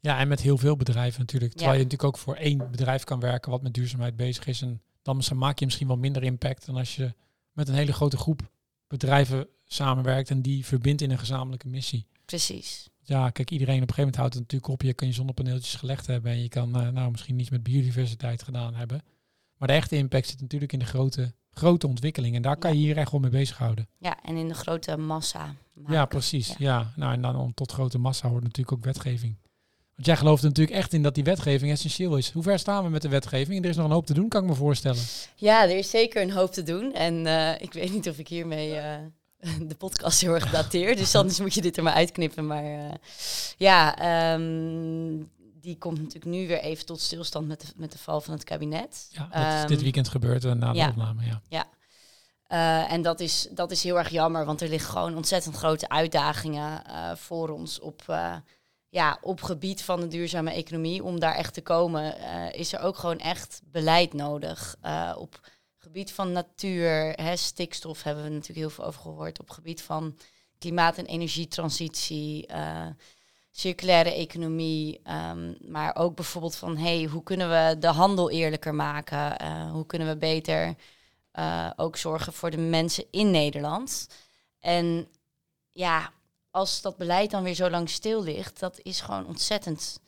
[0.00, 1.52] Ja, en met heel veel bedrijven natuurlijk.
[1.52, 1.78] Terwijl ja.
[1.78, 4.62] je natuurlijk ook voor één bedrijf kan werken wat met duurzaamheid bezig is.
[4.62, 7.14] En dan maak je misschien wel minder impact dan als je
[7.52, 8.50] met een hele grote groep
[8.86, 12.06] bedrijven samenwerkt en die verbindt in een gezamenlijke missie.
[12.24, 12.88] Precies.
[13.02, 14.82] Ja, kijk, iedereen op een gegeven moment houdt het natuurlijk op.
[14.82, 18.42] Je kan je zonnepaneeltjes gelegd hebben en je kan uh, nou misschien niets met biodiversiteit
[18.42, 19.02] gedaan hebben.
[19.58, 22.34] Maar de echte impact zit natuurlijk in de grote, grote ontwikkeling.
[22.34, 22.78] En daar kan ja.
[22.78, 23.88] je hier echt wel mee bezighouden.
[23.98, 25.54] Ja, en in de grote massa.
[25.72, 25.92] Maken.
[25.92, 26.48] Ja, precies.
[26.48, 26.54] Ja.
[26.58, 26.92] ja.
[26.96, 29.36] Nou, en dan om tot grote massa hoort natuurlijk ook wetgeving.
[29.94, 32.30] Want jij gelooft er natuurlijk echt in dat die wetgeving essentieel is.
[32.30, 33.64] Hoe ver staan we met de wetgeving?
[33.64, 35.02] Er is nog een hoop te doen, kan ik me voorstellen.
[35.36, 36.94] Ja, er is zeker een hoop te doen.
[36.94, 38.94] En uh, ik weet niet of ik hiermee uh,
[39.68, 40.96] de podcast heel erg dateer.
[40.96, 42.46] dus anders moet je dit er maar uitknippen.
[42.46, 42.90] Maar uh,
[43.56, 45.30] ja, um,
[45.68, 48.44] die komt natuurlijk nu weer even tot stilstand met de, met de val van het
[48.44, 49.08] kabinet.
[49.10, 51.24] Ja, dat is dit weekend gebeurd na de ja, opname.
[51.24, 51.42] Ja.
[51.48, 51.66] ja.
[52.48, 55.88] Uh, en dat is, dat is heel erg jammer, want er liggen gewoon ontzettend grote
[55.88, 58.36] uitdagingen uh, voor ons op, uh,
[58.88, 61.04] ja, op gebied van de duurzame economie.
[61.04, 62.14] Om daar echt te komen,
[62.52, 64.76] is er ook gewoon echt beleid nodig.
[65.16, 65.40] op
[65.76, 69.40] gebied van natuur, hè, stikstof hebben we natuurlijk heel veel over gehoord.
[69.40, 70.16] Op gebied van
[70.58, 72.46] klimaat- en energietransitie,
[73.58, 75.00] circulaire economie.
[75.30, 79.36] Um, maar ook bijvoorbeeld van, hey, hoe kunnen we de handel eerlijker maken?
[79.70, 80.76] hoe kunnen we beter...
[81.38, 84.08] Uh, ook zorgen voor de mensen in Nederland.
[84.60, 85.08] En
[85.72, 86.12] ja,
[86.50, 90.00] als dat beleid dan weer zo lang stil ligt, dat is gewoon ontzettend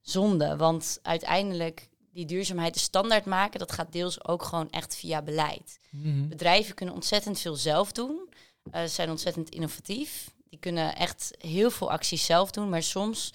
[0.00, 0.56] zonde.
[0.56, 5.78] Want uiteindelijk die duurzaamheid de standaard maken, dat gaat deels ook gewoon echt via beleid.
[5.90, 6.28] Mm -hmm.
[6.28, 8.28] Bedrijven kunnen ontzettend veel zelf doen.
[8.72, 10.33] Uh, ze zijn ontzettend innovatief.
[10.54, 13.32] Die kunnen echt heel veel acties zelf doen, maar soms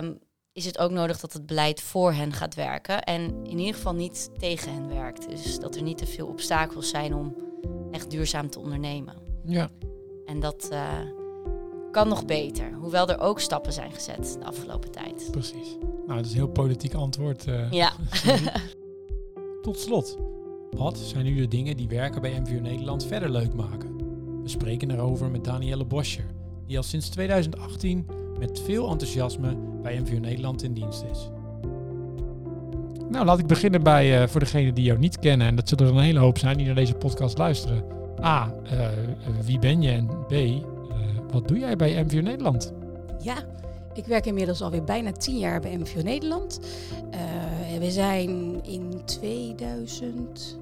[0.00, 0.18] um,
[0.52, 3.02] is het ook nodig dat het beleid voor hen gaat werken.
[3.02, 5.28] En in ieder geval niet tegen hen werkt.
[5.28, 7.36] Dus dat er niet te veel obstakels zijn om
[7.90, 9.14] echt duurzaam te ondernemen.
[9.44, 9.70] Ja.
[10.26, 10.98] En dat uh,
[11.90, 12.72] kan nog beter.
[12.72, 15.28] Hoewel er ook stappen zijn gezet de afgelopen tijd.
[15.30, 15.76] Precies.
[16.06, 17.46] Nou, dat is een heel politiek antwoord.
[17.46, 17.92] Uh, ja.
[19.62, 20.16] Tot slot.
[20.70, 23.95] Wat zijn nu de dingen die werken bij MVO Nederland verder leuk maken?
[24.46, 26.24] We spreken erover met Danielle Boscher,
[26.66, 28.06] die al sinds 2018
[28.38, 31.28] met veel enthousiasme bij MVO Nederland in dienst is.
[33.10, 35.86] Nou, laat ik beginnen bij, uh, voor degenen die jou niet kennen, en dat zullen
[35.86, 37.84] er een hele hoop zijn die naar deze podcast luisteren.
[38.22, 38.88] A, uh,
[39.44, 39.90] wie ben je?
[39.90, 40.60] En B, uh,
[41.30, 42.72] wat doe jij bij MVO Nederland?
[43.22, 43.36] Ja,
[43.94, 46.60] ik werk inmiddels alweer bijna tien jaar bij MVO Nederland.
[47.78, 50.58] we zijn in 2000,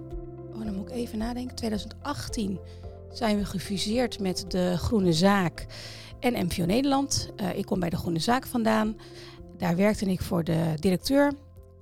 [0.55, 2.59] oh dan moet ik even nadenken, 2018
[3.17, 5.67] zijn we gefuseerd met de Groene Zaak
[6.21, 7.31] en MVO Nederland.
[7.55, 8.97] ik kom bij de Groene Zaak vandaan.
[9.57, 11.33] Daar werkte ik voor de directeur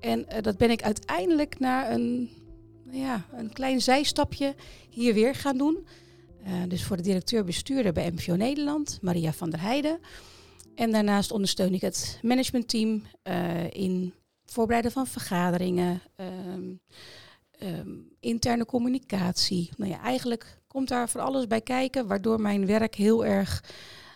[0.02, 2.30] en uh, dat ben ik uiteindelijk na een,
[2.84, 4.54] nou ja, een klein zijstapje
[4.90, 5.86] hier weer gaan doen.
[6.46, 9.98] Uh, dus voor de directeur-bestuurder bij MVO Nederland, Maria van der Heijden.
[10.74, 13.02] En daarnaast ondersteun ik het managementteam
[13.70, 14.14] in
[14.44, 16.80] voorbereiden van vergaderingen, um,
[17.62, 19.70] um, interne communicatie.
[19.76, 23.64] Nou ja, eigenlijk komt daar voor alles bij kijken, waardoor mijn werk heel erg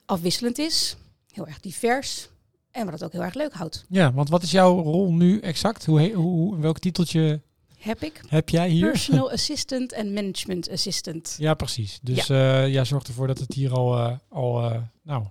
[0.04, 0.96] afwisselend is,
[1.32, 2.28] heel erg divers.
[2.70, 3.84] En wat het ook heel erg leuk houdt.
[3.88, 5.84] Ja, want wat is jouw rol nu exact?
[5.84, 7.40] Hoe, hoe, welk titeltje
[7.78, 8.20] heb ik?
[8.28, 8.90] Heb jij hier?
[8.90, 11.36] Personal assistant en management assistant.
[11.38, 11.98] Ja, precies.
[12.02, 12.64] Dus ja.
[12.64, 15.24] Uh, jij zorgt ervoor dat het hier al, uh, al uh, nou,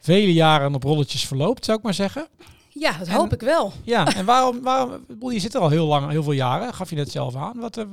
[0.00, 2.28] vele jaren op rolletjes verloopt, zou ik maar zeggen.
[2.68, 3.72] Ja, dat en, hoop ik wel.
[3.82, 6.96] Ja, en waarom, waarom, je zit er al heel lang, heel veel jaren, gaf je
[6.96, 7.58] net zelf aan.
[7.58, 7.86] Wat,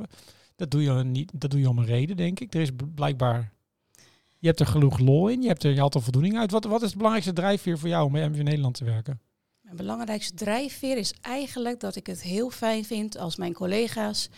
[0.61, 2.53] dat, doe je niet, dat doe je om een reden, denk ik.
[2.53, 3.51] Er is blijkbaar
[4.41, 6.51] je hebt er genoeg lol in, je, hebt er, je er voldoening uit.
[6.51, 9.21] Wat, wat is het belangrijkste drijfveer voor jou om bij MV Nederland te werken?
[9.61, 14.29] Mijn belangrijkste drijfveer is eigenlijk dat ik het heel fijn vind als mijn collega's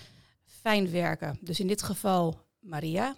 [0.45, 1.37] fijn werken.
[1.41, 3.15] Dus in dit geval Maria.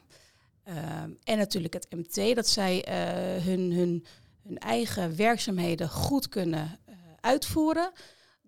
[0.68, 0.76] Uh,
[1.24, 4.06] en natuurlijk het MT, dat zij uh, hun, hun,
[4.44, 7.92] hun eigen werkzaamheden goed kunnen uh, uitvoeren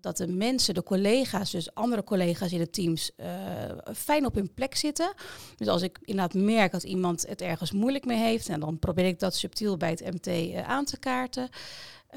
[0.02, 3.28] dat de mensen, de collega's, dus andere collega's in de teams, uh,
[3.96, 5.14] fijn op hun plek zitten.
[5.56, 9.06] Dus als ik inderdaad merk dat iemand het ergens moeilijk mee heeft, en dan probeer
[9.06, 11.50] ik dat subtiel bij het MT eh, aan te kaarten.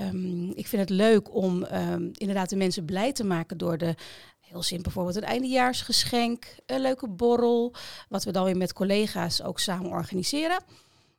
[0.01, 3.95] Um, ik vind het leuk om um, inderdaad de mensen blij te maken door de
[4.41, 7.75] heel simpel bijvoorbeeld een eindejaarsgeschenk, een leuke borrel,
[8.09, 10.63] wat we dan weer met collega's ook samen organiseren.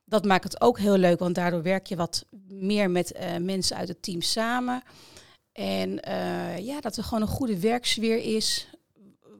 [0.05, 3.77] Dat maakt het ook heel leuk, want daardoor werk je wat meer met uh, mensen
[3.77, 4.83] uit het team samen.
[5.51, 8.67] En uh, ja, dat er gewoon een goede werksfeer is.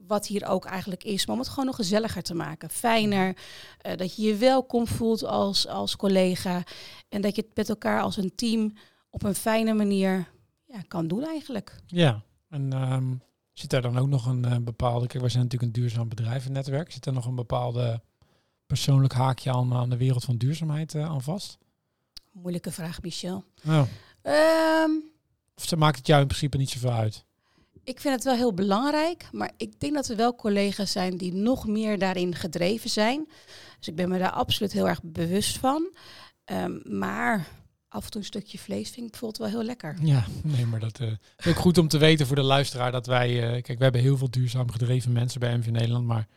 [0.07, 2.69] Wat hier ook eigenlijk is, maar om het gewoon nog gezelliger te maken.
[2.69, 3.37] Fijner,
[3.85, 6.63] uh, dat je je welkom voelt als, als collega.
[7.09, 8.73] En dat je het met elkaar als een team
[9.09, 10.31] op een fijne manier
[10.65, 11.75] ja, kan doen eigenlijk.
[11.85, 13.21] Ja, en um,
[13.53, 15.07] zit daar dan ook nog een uh, bepaalde...
[15.07, 16.91] Kijk, wij zijn natuurlijk een duurzaam bedrijvennetwerk.
[16.91, 18.01] Zit er nog een bepaalde
[18.65, 21.57] persoonlijk haakje aan, aan de wereld van duurzaamheid aan vast?
[22.31, 23.43] Moeilijke vraag, Michel.
[23.67, 23.83] Oh.
[24.83, 25.10] Um,
[25.61, 27.25] of ze maakt het jou in principe niet zoveel uit?
[27.83, 31.33] Ik vind het wel heel belangrijk, maar ik denk dat er wel collega's zijn die
[31.33, 33.27] nog meer daarin gedreven zijn.
[33.77, 35.95] Dus ik ben me daar absoluut heel erg bewust van.
[36.45, 37.47] Um, maar
[37.87, 39.97] af en toe een stukje vlees vind ik bijvoorbeeld wel heel lekker.
[40.01, 43.05] Ja, nee, maar dat uh, is ook goed om te weten voor de luisteraar dat
[43.05, 46.27] wij, uh, kijk, we hebben heel veel duurzaam gedreven mensen bij MV Nederland, maar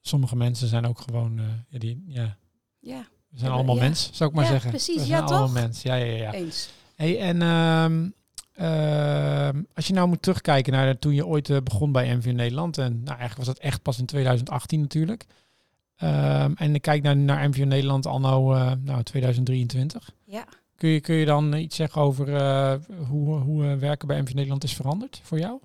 [0.00, 2.36] sommige mensen zijn ook gewoon, uh, ja, die, ja,
[2.80, 3.08] ja.
[3.28, 3.82] we zijn allemaal ja.
[3.82, 4.70] mens, zou ik maar ja, zeggen.
[4.70, 5.54] Precies, we zijn ja, allemaal toch?
[5.54, 5.82] mens.
[5.82, 6.32] Ja, ja, ja.
[6.32, 6.68] Eens.
[6.94, 8.14] Hey, en um,
[8.60, 12.78] uh, als je nou moet terugkijken naar toen je ooit uh, begon bij MV Nederland,
[12.78, 15.26] en nou, eigenlijk was dat echt pas in 2018 natuurlijk.
[16.02, 20.10] Um, en ik kijk naar, naar MV Nederland anno uh, nou, 2023.
[20.24, 20.44] Ja.
[20.76, 22.26] Kun je, kun je dan iets zeggen over
[23.08, 25.60] hoe, hoe werken bij MV Nederland is veranderd voor jou?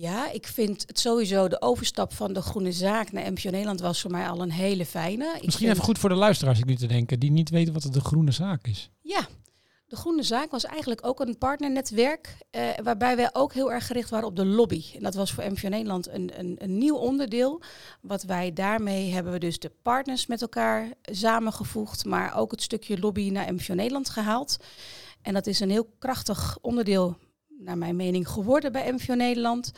[0.00, 4.00] Ja, ik vind het sowieso de overstap van de groene zaak naar MVO Nederland was
[4.00, 5.24] voor mij al een hele fijne.
[5.24, 5.72] Ik Misschien vind...
[5.72, 8.30] even goed voor de luisteraars ik nu te denken, die niet weten wat de groene
[8.30, 8.90] zaak is.
[9.00, 9.28] Ja,
[9.88, 14.10] de Groene Zaak was eigenlijk ook een partnernetwerk, eh, waarbij wij ook heel erg gericht
[14.10, 14.84] waren op de lobby.
[14.94, 17.62] En dat was voor MVO Nederland een, een, een, nieuw onderdeel.
[18.00, 22.98] Wat wij daarmee hebben we dus de partners met elkaar samengevoegd, maar ook het stukje
[22.98, 24.56] lobby naar MVO Nederland gehaald.
[25.22, 27.16] En dat is een heel krachtig onderdeel,
[27.58, 29.72] naar mijn mening, geworden bij MVO Nederland.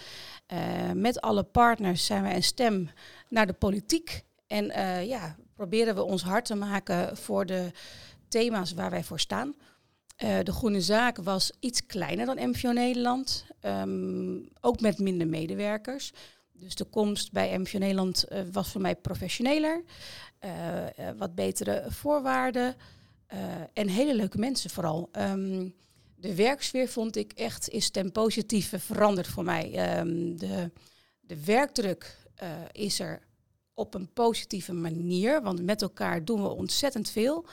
[0.52, 0.58] Uh,
[0.94, 2.90] met alle partners zijn wij een stem
[3.28, 4.22] naar de politiek.
[4.46, 7.70] En uh, ja, proberen we ons hard te maken voor de
[8.28, 9.54] thema's waar wij voor staan.
[10.24, 16.12] Uh, de Groene Zaak was iets kleiner dan MVO Nederland, um, ook met minder medewerkers.
[16.52, 19.82] Dus de komst bij MVO Nederland uh, was voor mij professioneler,
[20.44, 20.50] uh,
[21.16, 22.76] wat betere voorwaarden
[23.72, 25.08] en hele leuke mensen vooral.
[25.12, 25.74] Um,
[26.16, 29.98] de werksfeer vond ik echt is ten positieve veranderd voor mij.
[30.00, 30.70] Um, de,
[31.20, 32.16] de werkdruk
[32.72, 33.22] is er
[33.74, 37.46] op een positieve manier, want met elkaar doen we ontzettend veel.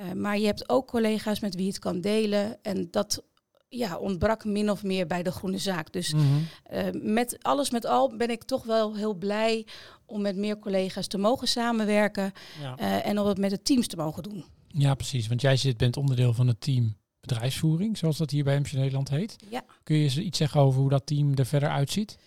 [0.00, 2.58] Uh, maar je hebt ook collega's met wie je het kan delen.
[2.62, 3.22] En dat
[3.68, 5.92] ja, ontbrak min of meer bij de Groene Zaak.
[5.92, 6.46] Dus mm -hmm.
[6.72, 9.66] uh, met alles met al ben ik toch wel heel blij
[10.06, 12.32] om met meer collega's te mogen samenwerken.
[12.60, 12.78] Ja.
[12.80, 14.44] Uh, en om het met de teams te mogen doen.
[14.68, 15.28] Ja, precies.
[15.28, 19.08] Want jij zit, bent onderdeel van het team bedrijfsvoering, zoals dat hier bij MVO Nederland
[19.08, 19.36] heet.
[19.50, 19.64] Ja.
[19.82, 22.18] Kun je iets zeggen over hoe dat team er verder uitziet?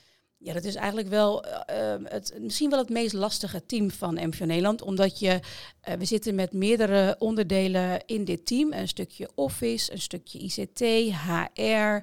[0.42, 4.28] Ja, dat is eigenlijk wel eh, eh, het, misschien wel het meest lastige team van
[4.28, 4.82] MVO Nederland.
[4.82, 5.40] Omdat je,
[5.82, 8.74] eh, we zitten met meerdere onderdelen in dit team.
[8.74, 12.02] Een stukje office, een stukje ICT, HR, eh,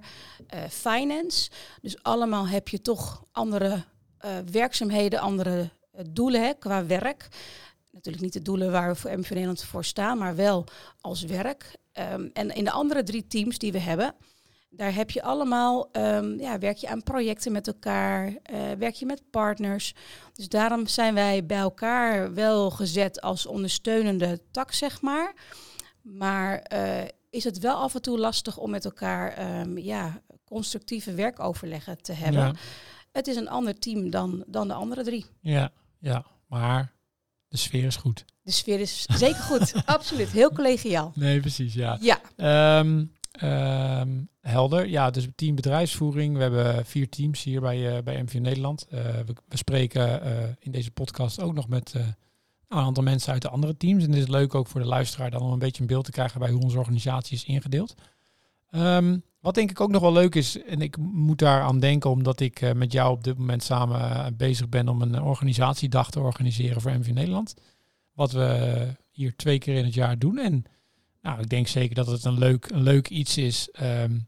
[0.70, 1.50] finance.
[1.82, 3.84] Dus allemaal heb je toch andere
[4.50, 5.70] werkzaamheden, andere
[6.10, 7.28] doelen hè, qua werk.
[7.90, 10.64] Natuurlijk niet de doelen waar we voor MVO Nederland voor staan, maar wel
[11.00, 11.76] als werk.
[11.92, 14.14] Ehm, en in de andere drie teams die we hebben,
[14.76, 19.06] daar heb je allemaal, ehm, ja, werk je aan projecten met elkaar, eh, werk je
[19.06, 19.94] met partners.
[20.32, 25.34] Dus daarom zijn wij bij elkaar wel gezet als ondersteunende tak, zeg maar.
[26.02, 31.14] Maar eh, is het wel af en toe lastig om met elkaar ehm, ja, constructieve
[31.14, 32.40] werkoverleggen te hebben.
[32.40, 32.52] Ja,
[33.12, 35.26] Het is een ander team dan, dan de andere drie.
[35.40, 36.92] ja, ja, maar
[37.48, 38.24] de sfeer is goed.
[38.42, 40.28] De sfeer is zeker goed, absoluut.
[40.30, 41.12] Heel collegiaal.
[41.14, 41.98] Nee, precies, ja.
[42.00, 43.04] Ja, Ehm,
[43.36, 44.10] ehm,
[44.40, 44.88] helder.
[44.88, 46.36] Ja, dus team bedrijfsvoering.
[46.36, 48.86] We hebben vier teams hier bij, eh bij MVO Nederland.
[48.90, 49.00] Eh,
[49.48, 51.94] we, spreken eh, in deze podcast ook nog met
[52.68, 54.04] een aantal mensen uit de andere teams.
[54.04, 56.10] En het is leuk ook voor de luisteraar dan om een beetje een beeld te
[56.10, 57.94] krijgen bij hoe onze organisatie is ingedeeld.
[58.70, 62.10] Ehm, wat denk ik ook nog wel leuk is, en ik moet daar aan denken
[62.10, 66.80] omdat ik met jou op dit moment samen bezig ben om een organisatiedag te organiseren
[66.80, 67.54] voor MV Nederland.
[68.12, 70.38] Wat we hier twee keer in het jaar doen.
[70.38, 70.64] En
[71.26, 74.18] nou, ik denk zeker dat het een leuk, een leuk iets is ehm,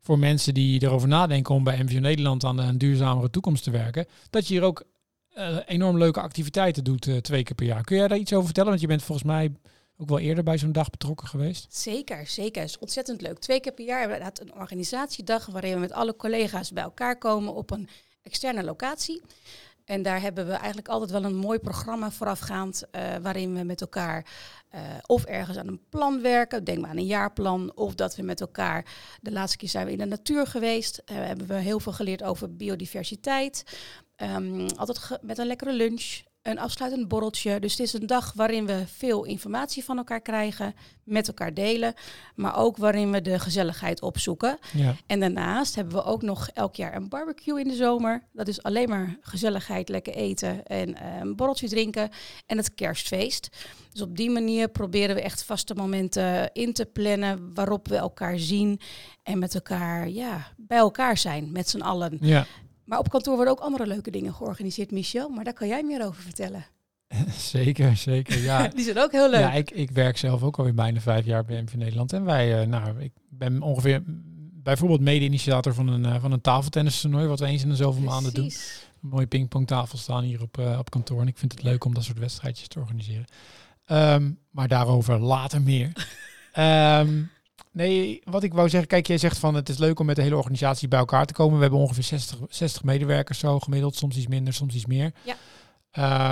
[0.00, 4.06] voor mensen die erover nadenken om bij MVO Nederland aan een duurzamere toekomst te werken.
[4.30, 4.84] Dat je hier ook
[5.28, 7.84] eh, enorm leuke activiteiten doet eh, twee keer per jaar.
[7.84, 8.68] Kun jij daar iets over vertellen?
[8.70, 9.52] Want je bent volgens mij
[9.96, 11.66] ook wel eerder bij zo'n dag betrokken geweest.
[11.76, 12.60] zeker, zeker.
[12.60, 13.38] Het is ontzettend leuk.
[13.38, 16.82] Twee keer per jaar hebben we inderdaad een organisatiedag waarin we met alle collega's bij
[16.82, 17.88] elkaar komen op een
[18.22, 19.22] externe locatie.
[19.88, 23.80] En daar hebben we eigenlijk altijd wel een mooi programma voorafgaand, eh, waarin we met
[23.80, 24.26] elkaar
[24.68, 28.22] eh, of ergens aan een plan werken, denk maar aan een jaarplan, of dat we
[28.22, 28.84] met elkaar,
[29.20, 32.22] de laatste keer zijn we in de natuur geweest, eh, hebben we heel veel geleerd
[32.22, 33.64] over biodiversiteit.
[34.16, 36.20] Ehm, altijd met een lekkere lunch,
[36.50, 37.60] een afsluitend borreltje.
[37.60, 40.74] Dus het is een dag waarin we veel informatie van elkaar krijgen,
[41.04, 41.94] met elkaar delen,
[42.34, 44.58] maar ook waarin we de gezelligheid opzoeken.
[44.72, 44.94] Ja.
[45.06, 48.22] En daarnaast hebben we ook nog elk jaar een barbecue in de zomer.
[48.32, 52.10] Dat is alleen maar gezelligheid, lekker eten en eh, een borreltje drinken.
[52.46, 53.48] En het kerstfeest.
[53.92, 58.38] Dus op die manier proberen we echt vaste momenten in te plannen waarop we elkaar
[58.38, 58.80] zien
[59.22, 62.18] en met elkaar ja, bij elkaar zijn, met z'n allen.
[62.20, 62.46] ja,
[62.88, 65.28] Maar op kantoor worden ook andere leuke dingen georganiseerd, Michel.
[65.28, 66.66] Maar daar kan jij meer over vertellen.
[67.52, 68.38] zeker, zeker.
[68.42, 69.40] Ja, Die zijn ook heel leuk.
[69.40, 72.12] Ja, ik, ik werk zelf ook alweer bijna vijf jaar bij MV Nederland.
[72.12, 74.02] En wij, eh, nou, ik ben ongeveer
[74.62, 78.34] bijvoorbeeld mede-initiator van een, uh, van een tafeltennistoernooi, wat we eens in de zoveel maanden
[78.34, 78.44] doen.
[79.02, 81.20] Een mooie pingpongtafel staan hier op, uh, op kantoor.
[81.20, 83.24] En ik vind het leuk om dat soort wedstrijdjes te organiseren.
[83.86, 85.92] Um, maar daarover later meer.
[86.58, 87.30] um,
[87.78, 90.22] nee, wat ik wou zeggen, kijk, jij zegt van het is leuk om met de
[90.22, 91.56] hele organisatie bij elkaar te komen.
[91.56, 95.12] We hebben ongeveer 60, 60 medewerkers zo gemiddeld, soms iets minder, soms iets meer.
[95.24, 95.36] Ja.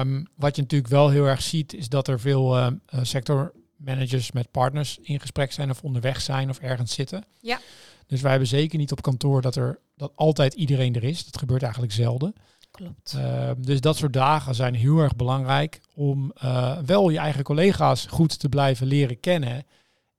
[0.01, 2.67] Um, wat je natuurlijk wel heel erg ziet, is dat er veel uh,
[3.03, 7.25] sectormanagers met partners in gesprek zijn of onderweg zijn of ergens zitten.
[7.41, 7.61] Ja.
[8.07, 11.25] Dus wij hebben zeker niet op kantoor dat er dat altijd iedereen er is.
[11.25, 12.35] Dat gebeurt eigenlijk zelden.
[12.71, 13.15] Klopt.
[13.17, 18.07] Uh, dus dat soort dagen zijn heel erg belangrijk om uh, wel je eigen collega's
[18.07, 19.65] goed te blijven leren kennen.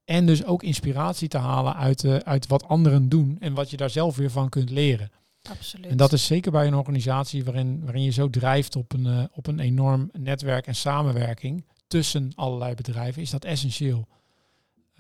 [0.08, 3.78] En dus ook inspiratie te halen uit, uh, uit wat anderen doen en wat je
[3.78, 5.12] daar zelf weer van kunt leren.
[5.50, 5.86] Absoluut.
[5.86, 9.24] En dat is zeker bij een organisatie waarin, waarin je zo drijft op een, uh,
[9.32, 14.08] op een enorm netwerk en samenwerking tussen allerlei bedrijven, is dat essentieel.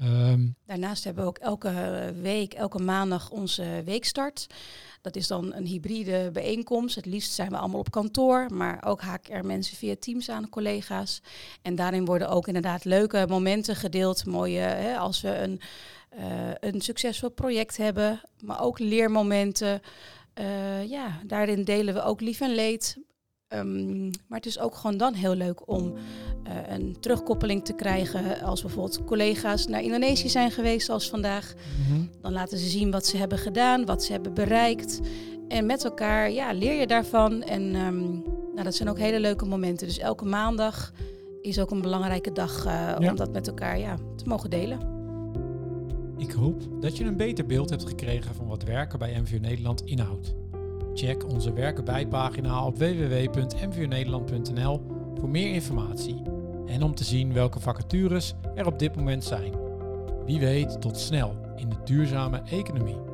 [0.01, 4.47] Um, Daarnaast hebben we ook elke week, elke maandag onze weekstart.
[5.01, 6.95] Dat is dan een hybride bijeenkomst.
[6.95, 10.49] Het liefst zijn we allemaal op kantoor, maar ook haak er mensen via Teams aan,
[10.49, 11.21] collega's.
[11.61, 14.25] En daarin worden ook inderdaad leuke momenten gedeeld.
[14.25, 15.61] Mooie, hè, als we een,
[16.19, 19.81] uh, een succesvol project hebben, maar ook leermomenten.
[20.39, 22.97] Uh, ja, daarin delen we ook lief en leed.
[23.53, 28.41] Um, maar het is ook gewoon dan heel leuk om uh, een terugkoppeling te krijgen.
[28.41, 31.53] Als bijvoorbeeld collega's naar Indonesië zijn geweest, zoals vandaag.
[31.53, 32.09] Mm -hmm.
[32.21, 34.99] Dan laten ze zien wat ze hebben gedaan, wat ze hebben bereikt.
[35.47, 37.43] En met elkaar ja, leer je daarvan.
[37.43, 39.87] En um, nou, dat zijn ook hele leuke momenten.
[39.87, 40.93] Dus elke maandag
[41.41, 43.09] is ook een belangrijke dag uh, ja.
[43.09, 44.79] om dat met elkaar ja, te mogen delen.
[46.17, 49.81] Ik hoop dat je een beter beeld hebt gekregen van wat werken bij MVO Nederland
[49.85, 50.35] inhoudt.
[50.97, 54.81] Check onze werken bij pagina op www.mvnederland.nl
[55.19, 56.21] voor meer informatie
[56.65, 59.53] en om te zien welke vacatures er op dit moment zijn.
[60.25, 63.06] Wie weet tot snel in de duurzame economie.